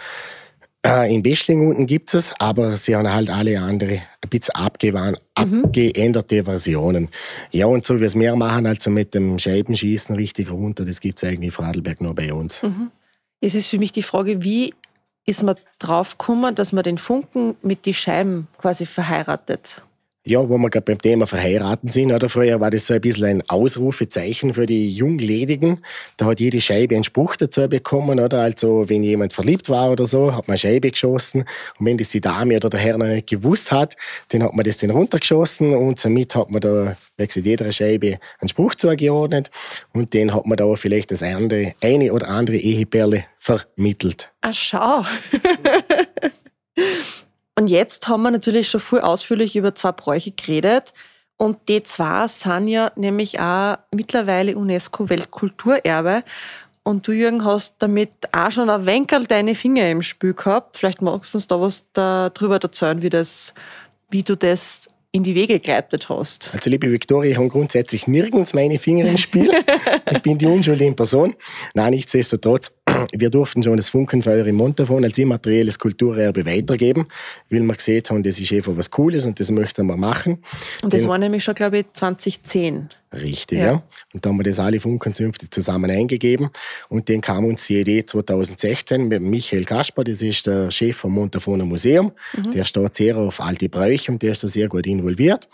[0.85, 5.16] Äh, in Beschling unten gibt es, aber sie haben halt alle andere ein bisschen abgewan,
[5.38, 5.64] mhm.
[5.66, 7.09] abgeänderte Versionen.
[7.53, 11.01] Ja, und so wie wir es mehr machen, also mit dem Scheibenschießen richtig runter, das
[11.01, 12.62] gibt es eigentlich in Vorarlberg nur bei uns.
[12.62, 12.90] Mhm.
[13.40, 14.74] Es ist für mich die Frage, wie
[15.26, 19.83] ist man drauf gekommen, dass man den Funken mit den Scheiben quasi verheiratet.
[20.23, 22.29] Ja, wo wir gerade beim Thema verheiraten sind, oder?
[22.29, 25.79] Früher war das so ein bisschen ein Ausrufezeichen für die Jungledigen.
[26.19, 28.43] Da hat jede Scheibe einen Spruch dazu bekommen, oder?
[28.43, 31.47] Also, wenn jemand verliebt war oder so, hat man eine Scheibe geschossen.
[31.79, 33.97] Und wenn das die Dame oder der Herr noch nicht gewusst hat,
[34.29, 38.49] dann hat man das dann runtergeschossen und somit hat man da wechselt jeder Scheibe einen
[38.49, 39.51] Spruch zugeordnet
[39.95, 44.31] und den hat man da vielleicht das andere, eine oder andere Eheperle vermittelt.
[44.43, 45.05] Ach, schau.
[47.61, 50.95] Und jetzt haben wir natürlich schon viel ausführlich über zwei Bräuche geredet.
[51.37, 56.23] Und die zwei sind ja nämlich auch mittlerweile UNESCO-Weltkulturerbe.
[56.85, 60.79] Und du, Jürgen, hast damit auch schon ein Wenkerl deine Finger im Spiel gehabt.
[60.79, 63.53] Vielleicht magst du uns da was darüber erzählen, wie, das,
[64.09, 66.51] wie du das in die Wege geleitet hast.
[66.55, 69.51] Also, liebe Viktoria, ich habe grundsätzlich nirgends meine Finger im Spiel.
[70.11, 71.35] ich bin die unschuldige Person.
[71.75, 72.73] Nein, nichtsdestotrotz
[73.12, 77.07] wir durften schon das Funkenfeuer im Montafon als immaterielles Kulturerbe weitergeben,
[77.48, 80.38] weil wir gesehen haben, das ist einfach was Cooles und das möchten wir machen.
[80.82, 82.90] Und das Den, war nämlich schon, glaube ich, 2010.
[83.12, 83.66] Richtig, ja.
[83.66, 83.82] ja.
[84.14, 86.48] Und da haben wir das alle Funkenkünfte zusammen eingegeben.
[86.88, 91.14] Und dann kam uns die Idee 2016 mit Michael Kasper, das ist der Chef vom
[91.14, 92.12] Montafoner Museum.
[92.36, 92.53] Mhm.
[92.53, 95.48] Der steht sehr auf alte Bräuche und der ist da sehr gut involviert.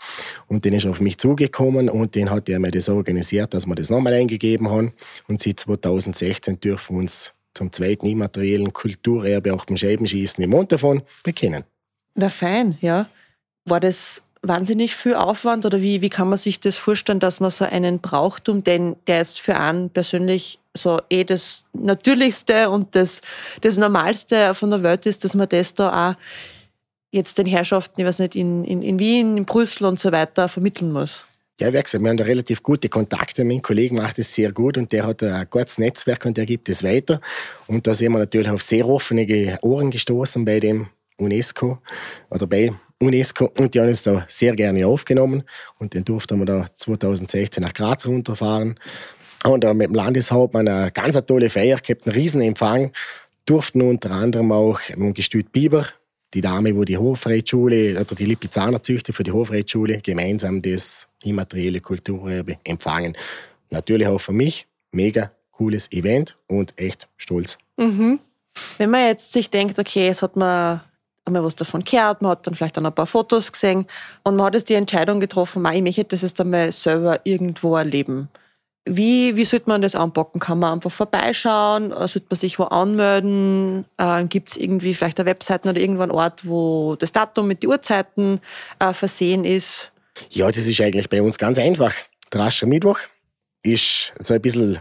[0.47, 3.73] Und dann ist auf mich zugekommen und dann hat er mir das organisiert, dass wir
[3.73, 4.93] das nochmal eingegeben haben.
[5.27, 11.01] Und seit 2016 dürfen wir uns zum zweiten immateriellen Kulturerbe auch beim Scheibenschießen im Montafon
[11.23, 11.63] bekennen.
[12.15, 13.07] Na fein, ja.
[13.65, 17.51] War das wahnsinnig viel Aufwand oder wie, wie kann man sich das vorstellen, dass man
[17.51, 23.21] so einen Brauchtum, denn der ist für einen persönlich so eh das Natürlichste und das,
[23.61, 26.15] das Normalste von der Welt ist, dass man das da auch
[27.11, 30.47] jetzt den Herrschaften, ich weiß nicht, in, in, in Wien, in Brüssel und so weiter
[30.47, 31.23] vermitteln muss?
[31.59, 33.43] Ja, wie gesagt, wir haben da relativ gute Kontakte.
[33.43, 36.69] Mein Kollege macht es sehr gut und der hat ein gutes Netzwerk und der gibt
[36.69, 37.19] es weiter.
[37.65, 40.87] Und da sind wir natürlich auf sehr offene Ohren gestoßen bei dem
[41.17, 41.79] UNESCO
[42.29, 45.43] oder bei UNESCO und die haben uns da sehr gerne aufgenommen
[45.79, 48.79] und dann durften wir da 2016 nach Graz runterfahren
[49.43, 52.91] und da mit dem Landeshauptmann eine ganz tolle Feier gehabt, einen riesen Empfang,
[53.45, 55.87] durften unter anderem auch im Gestüt Biber,
[56.33, 61.79] die Dame, wo die Hofreitschule oder die Lipizzaner Züchter für die Hofreitschule gemeinsam das immaterielle
[61.79, 63.15] Kulturerbe empfangen.
[63.69, 67.57] Natürlich auch für mich mega cooles Event und echt stolz.
[67.77, 68.19] Mhm.
[68.77, 70.81] Wenn man jetzt sich denkt, okay, es hat man
[71.25, 73.85] einmal was davon gehört, man hat dann vielleicht auch ein paar Fotos gesehen
[74.23, 78.29] und man hat jetzt die Entscheidung getroffen, ich möchte das jetzt einmal selber irgendwo erleben.
[78.87, 80.39] Wie, wie sollte man das anpacken?
[80.39, 81.89] Kann man einfach vorbeischauen?
[81.89, 83.85] Sollte man sich wo anmelden?
[83.97, 87.63] Äh, Gibt es irgendwie vielleicht eine Webseite oder irgendwo einen Ort, wo das Datum mit
[87.63, 88.39] den Uhrzeiten
[88.79, 89.91] äh, versehen ist?
[90.29, 91.93] Ja, das ist eigentlich bei uns ganz einfach.
[92.33, 92.99] Der Aschermittwoch
[93.63, 94.79] ist so ein bisschen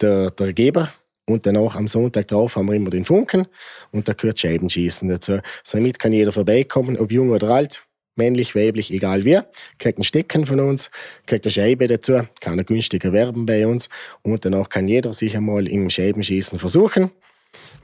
[0.00, 0.92] der, der Geber
[1.26, 3.46] und danach am Sonntag drauf haben wir immer den Funken
[3.92, 5.38] und da gehört Scheibenschießen dazu.
[5.62, 7.82] Somit kann jeder vorbeikommen, ob jung oder alt,
[8.16, 9.46] männlich, weiblich, egal wer,
[9.78, 10.90] kriegt ein Stecken von uns,
[11.26, 13.88] kriegt eine Scheibe dazu, kann er günstig erwerben bei uns
[14.22, 17.10] und danach kann jeder sich einmal im Scheibenschießen versuchen.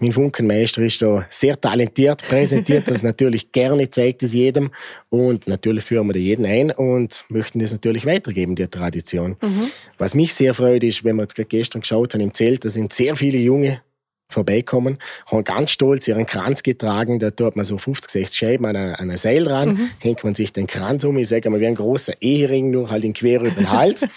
[0.01, 4.71] Mein Funkenmeister ist da sehr talentiert, präsentiert das natürlich gerne, zeigt es jedem
[5.11, 9.37] und natürlich führen wir da jeden ein und möchten das natürlich weitergeben, die Tradition.
[9.43, 9.71] Mhm.
[9.99, 12.71] Was mich sehr freut, ist, wenn wir jetzt gerade gestern geschaut haben im Zelt, da
[12.71, 13.83] sind sehr viele junge
[14.33, 14.99] vorbeikommen,
[15.31, 19.17] haben ganz stolz ihren Kranz getragen, da tut man so 50, 60 Scheiben an ein
[19.17, 19.91] Seil ran, mhm.
[19.99, 23.05] hängt man sich den Kranz um, ich sage mal wie ein großer Ehering, nur halt
[23.05, 24.07] in quer über den Hals.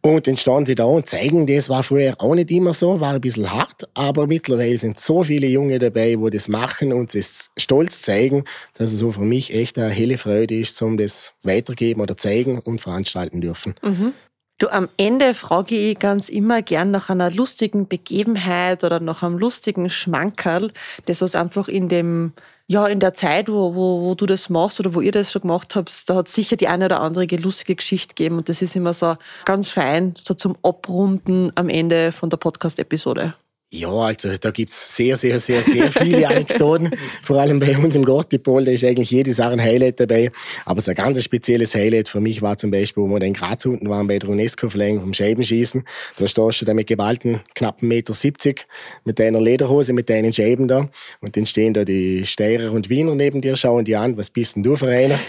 [0.00, 3.14] Und dann stehen sie da und zeigen, das war früher auch nicht immer so, war
[3.14, 7.50] ein bisschen hart, aber mittlerweile sind so viele Junge dabei, wo das machen und das
[7.58, 12.00] stolz zeigen, dass es so für mich echt eine helle Freude ist, um das weitergeben
[12.00, 13.74] oder zeigen und veranstalten dürfen.
[13.82, 14.12] Mhm.
[14.58, 19.38] Du, am Ende frage ich ganz immer gern nach einer lustigen Begebenheit oder nach einem
[19.38, 20.72] lustigen Schmankerl,
[21.06, 22.32] das was einfach in dem
[22.70, 25.42] ja, in der Zeit, wo, wo, wo du das machst oder wo ihr das schon
[25.42, 28.76] gemacht habt, da hat sicher die eine oder andere lustige Geschichte gegeben und das ist
[28.76, 33.34] immer so ganz fein, so zum Abrunden am Ende von der Podcast-Episode.
[33.70, 36.90] Ja, also da gibt's sehr, sehr, sehr, sehr viele Anekdoten.
[37.22, 40.32] Vor allem bei uns im Gortipol, da ist eigentlich jedes Jahr ein Highlight dabei.
[40.64, 43.66] Aber so ein ganz spezielles Highlight für mich war zum Beispiel, wo wir in Graz
[43.66, 45.84] unten waren bei der UNESCO-Verleihung vom Scheibenschießen.
[46.18, 48.66] Da stehst du da mit gewalten knappen Meter 70
[49.04, 50.88] mit deiner Lederhose, mit deinen Scheiben da.
[51.20, 54.56] Und dann stehen da die Steirer und Wiener neben dir, schauen die an, was bist
[54.56, 55.18] denn du für einer?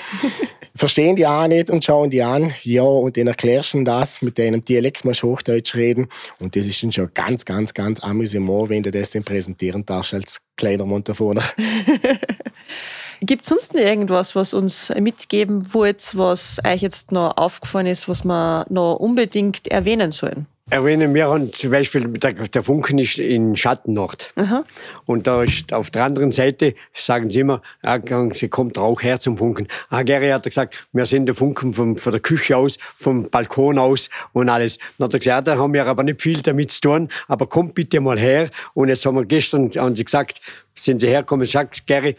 [0.79, 2.53] verstehen die auch nicht und schauen die an.
[2.63, 6.07] Ja, und dann erklärst du das mit deinem Dialekt, musst Hochdeutsch reden.
[6.39, 10.13] Und das ist dann schon ganz, ganz, ganz amüsant, wenn du das dann präsentieren darfst
[10.13, 11.43] als kleiner Montafoner.
[13.21, 18.07] Gibt es sonst noch irgendwas, was uns mitgeben wollt, was euch jetzt noch aufgefallen ist,
[18.07, 20.47] was wir noch unbedingt erwähnen sollen?
[20.69, 24.33] Erwähnen wir haben zum Beispiel, der, der Funken ist in Schattennacht.
[24.35, 24.63] Aha.
[25.05, 27.99] Und da ist auf der anderen Seite, sagen sie immer, ah,
[28.33, 29.67] sie kommt Rauch her zum Funken.
[29.89, 33.79] Ah, Gary hat gesagt, wir sind der Funken vom, von der Küche aus, vom Balkon
[33.79, 34.77] aus und alles.
[34.97, 37.75] Dann hat er gesagt, da haben wir aber nicht viel damit zu tun, aber kommt
[37.75, 38.49] bitte mal her.
[38.73, 40.39] Und jetzt haben wir gestern, haben sie gesagt,
[40.75, 42.15] sind sie hergekommen und sagt, Gary,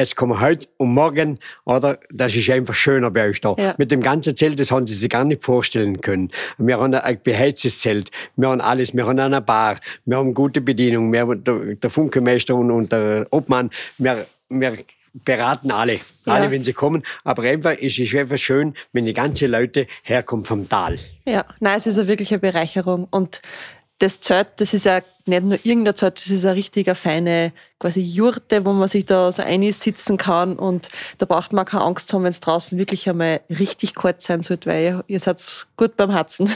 [0.00, 1.98] es kommen heute und morgen, oder?
[2.10, 3.54] Das ist einfach schöner bei euch da.
[3.58, 3.74] Ja.
[3.76, 6.30] Mit dem ganzen Zelt, das haben sie sich gar nicht vorstellen können.
[6.56, 10.62] Wir haben ein beheiztes Zelt, wir haben alles, wir haben eine Bar, wir haben gute
[10.62, 14.78] Bedienung, wir haben der, der Funkemeister und, und der Obmann, wir, wir
[15.12, 16.00] beraten alle, ja.
[16.24, 17.02] alle, wenn sie kommen.
[17.24, 20.98] Aber einfach, es ist einfach schön, wenn die ganzen Leute herkommen vom Tal.
[21.26, 23.42] Ja, nein, es ist eine Bereicherung und
[23.98, 28.00] das Zelt, das ist ja nicht nur irgendein Zelt, das ist eine richtige feine quasi
[28.02, 32.24] Jurte, wo man sich da so einsitzen kann und da braucht man keine Angst haben,
[32.24, 35.42] wenn es draußen wirklich einmal richtig kalt sein sollte, weil ihr, seid
[35.78, 36.50] gut beim Herzen.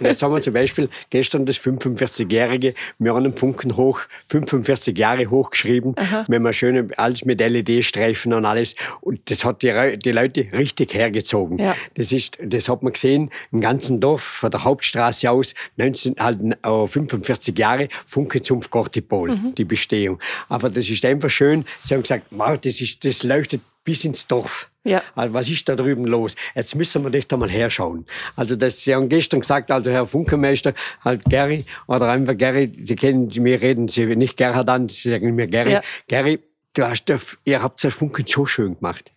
[0.00, 5.28] Jetzt haben wir zum Beispiel gestern das 45-jährige, wir haben einen Funken hoch, 45 Jahre
[5.28, 6.24] hochgeschrieben, Aha.
[6.28, 8.76] mit einem schönen, alles mit LED-Streifen und alles.
[9.00, 11.58] Und das hat die, die Leute richtig hergezogen.
[11.58, 11.74] Ja.
[11.94, 16.38] Das ist, das hat man gesehen, im ganzen Dorf, von der Hauptstraße aus, 19, halt,
[16.62, 19.54] 45 äh, Jahre, Funke zum Gortipol, mhm.
[19.54, 20.18] die Bestehung.
[20.48, 21.64] Aber das ist einfach schön.
[21.84, 24.70] Sie haben gesagt, wow, das, ist, das leuchtet bis ins Dorf.
[24.84, 25.02] Ja.
[25.14, 26.36] Also was ist da drüben los?
[26.54, 28.06] Jetzt müssen wir echt einmal herschauen.
[28.36, 30.74] Also das, Sie haben gestern gesagt, also Herr Funkenmeister,
[31.04, 35.34] halt Gary, oder einfach Gary, Sie kennen mir reden Sie nicht Gerhard an, Sie sagen
[35.34, 35.82] mir Gary, ja.
[36.08, 36.40] Gary,
[36.74, 37.12] du hast,
[37.44, 39.12] ihr habt das Funken so schön gemacht.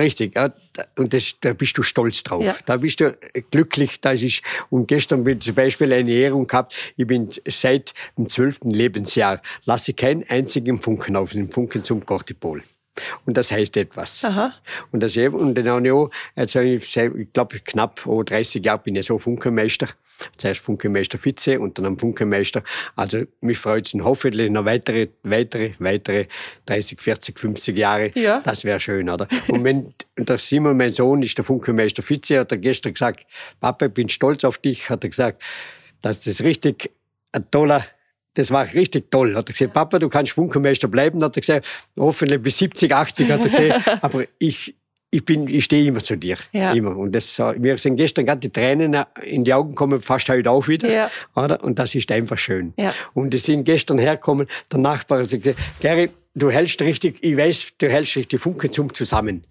[0.00, 0.52] Richtig, ja,
[0.96, 2.42] und das, da bist du stolz drauf.
[2.42, 2.56] Ja.
[2.64, 3.16] Da bist du
[3.50, 4.00] glücklich.
[4.00, 6.74] Das ist, und gestern bin ich zum Beispiel eine Ehrung gehabt.
[6.96, 12.62] Ich bin seit dem zwölften Lebensjahr, lasse keinen einzigen Funken auf, den Funken zum Cortipol.
[13.26, 14.24] Und das heißt etwas.
[14.24, 14.54] Aha.
[14.90, 18.64] Und das eben, und dann habe ich auch, also ich, ich glaube, knapp oh, 30
[18.64, 19.88] Jahre bin ich so Funkenmeister.
[20.36, 22.62] Zuerst Funkemeister Vize und dann am Funkemeister.
[22.96, 26.26] Also mich freut es hoffentlich noch weitere, weitere, weitere
[26.66, 28.12] 30, 40, 50 Jahre.
[28.14, 28.40] Ja.
[28.40, 29.26] Das wäre schön, oder?
[29.48, 33.26] Und wenn der Simon, mein Sohn, ist der Funkemeister Vize, hat er gestern gesagt,
[33.60, 35.42] Papa, ich bin stolz auf dich, hat er gesagt,
[36.02, 36.90] dass das richtig
[37.32, 37.84] ein toller
[38.34, 39.34] das war richtig toll.
[39.34, 41.66] Hat er gesagt, Papa, du kannst Funkemeister bleiben, hat er gesagt,
[41.98, 44.76] hoffentlich bis 70, 80, hat er gesagt, aber ich,
[45.10, 46.36] ich bin, ich stehe immer zu dir.
[46.52, 46.72] Ja.
[46.72, 46.96] Immer.
[46.96, 50.68] Und das, mir sind gestern gerade die Tränen in die Augen gekommen, fast heute auch
[50.68, 50.90] wieder.
[50.90, 51.10] Ja.
[51.34, 51.62] Oder?
[51.64, 52.72] Und das ist einfach schön.
[52.76, 52.94] Ja.
[53.12, 57.72] Und die sind gestern hergekommen, der Nachbar hat gesagt, Gary, du hältst richtig, ich weiß,
[57.78, 59.44] du hältst richtig die Funken zum zusammen.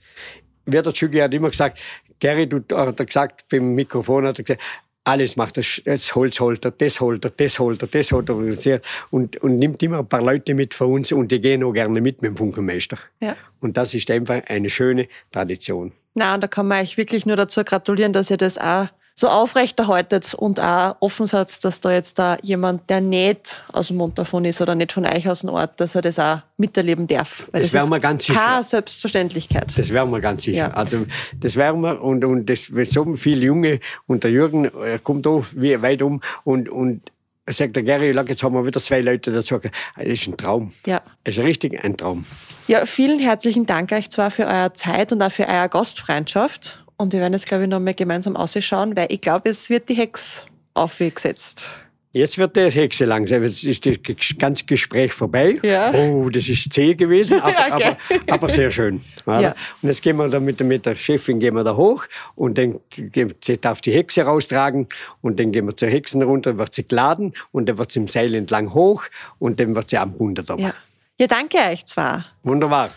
[0.66, 1.80] Werder Schüge hat immer gesagt,
[2.20, 4.62] Gary, du, hat er gesagt, beim Mikrofon hat er gesagt,
[5.10, 8.66] alles macht er, das Holz holt er, das holt er, das holt er, das holt
[8.66, 8.82] er
[9.12, 12.01] und, und nimmt immer ein paar Leute mit von uns und die gehen auch gerne
[12.01, 12.97] mit mit dem Funkenmeister.
[13.20, 13.36] Ja.
[13.60, 15.91] Und das ist einfach eine schöne Tradition.
[16.14, 18.88] Na, und da kann man euch wirklich nur dazu gratulieren, dass ihr das auch
[19.20, 23.98] so aufrechterhaltet und auch offen seid, dass da jetzt da jemand, der nicht aus dem
[23.98, 27.06] Mund davon ist oder nicht von euch aus dem Ort, dass er das auch miterleben
[27.06, 27.46] darf.
[27.52, 28.40] Weil das, das wären wir ganz sicher.
[28.40, 29.78] Keine Selbstverständlichkeit.
[29.78, 30.58] Das wären wir ganz sicher.
[30.58, 30.72] Ja.
[30.72, 31.06] Also
[31.38, 35.44] das wären wir und, und das so viele Junge und der Jürgen er kommt auch
[35.52, 37.02] wie weit um und, und
[37.46, 39.60] sagt der Gary, jetzt haben wir wieder zwei Leute dazu.
[39.60, 40.72] Das ist ein Traum.
[40.86, 41.02] Ja.
[41.26, 42.24] Das ist richtig ein Traum.
[42.68, 46.86] Ja, vielen herzlichen Dank euch zwar für eure Zeit und auch für eure Gastfreundschaft.
[47.00, 49.88] Und wir werden jetzt, glaube ich, noch mal gemeinsam ausschauen, weil ich glaube, es wird
[49.88, 50.43] die Hex
[50.74, 51.82] aufgesetzt.
[52.12, 53.41] Jetzt wird die Hexe langsam.
[53.41, 53.95] Jetzt ist das
[54.38, 55.60] ganze Gespräch vorbei.
[55.64, 55.93] Ja.
[55.93, 57.95] Oh, das ist zäh gewesen, aber, ja, okay.
[58.10, 59.02] aber, aber, sehr schön.
[59.26, 59.56] Ja.
[59.82, 62.04] Und jetzt gehen wir da mit, mit der Chefin gehen wir da hoch
[62.36, 64.89] und dann sie darf die Hexe raustragen
[65.22, 68.10] und dann gehen wir zur Hexen runter, wird sie geladen und dann wird sie im
[68.10, 69.06] Seil entlang hoch
[69.38, 70.74] und dann wird sie am Wunder Ja.
[71.18, 72.26] ja, danke euch zwar.
[72.43, 72.89] Wunderbar.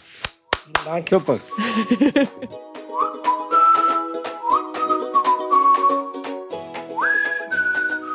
[0.85, 1.09] Danke.
[1.09, 1.39] Super.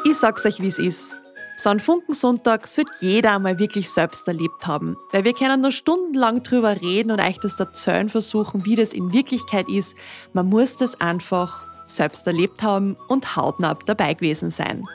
[0.10, 1.18] Ich sag's euch, wie es ist.
[1.58, 6.43] So einen Funkensonntag sollte jeder einmal wirklich selbst erlebt haben, weil wir können nur stundenlang
[6.43, 9.97] drüber reden und euch das erzählen versuchen, wie das in Wirklichkeit ist.
[10.32, 14.86] Man muss das einfach selbst erlebt haben und hautnah dabei gewesen sein.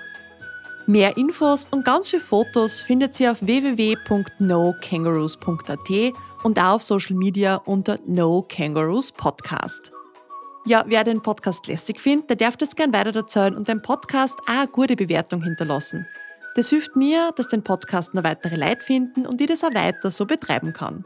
[0.86, 5.90] Mehr Infos und ganz viele Fotos findet ihr auf www.nokangaroos.at
[6.42, 9.92] und auch auf Social Media unter No Kangaroos Podcast.
[10.64, 14.38] Ja, wer den Podcast lässig findet, der darf das gern weiter erzählen und dem Podcast
[14.42, 16.06] auch eine gute Bewertung hinterlassen.
[16.54, 20.10] Das hilft mir, dass den Podcast noch weitere Leute finden und ich das auch weiter
[20.10, 21.04] so betreiben kann.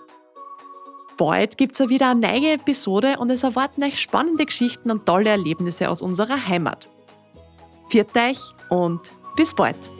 [1.17, 5.07] Bald gibt es auch wieder eine neue Episode und es erwarten euch spannende Geschichten und
[5.07, 6.89] tolle Erlebnisse aus unserer Heimat.
[7.89, 9.96] Viert euch und bis bald!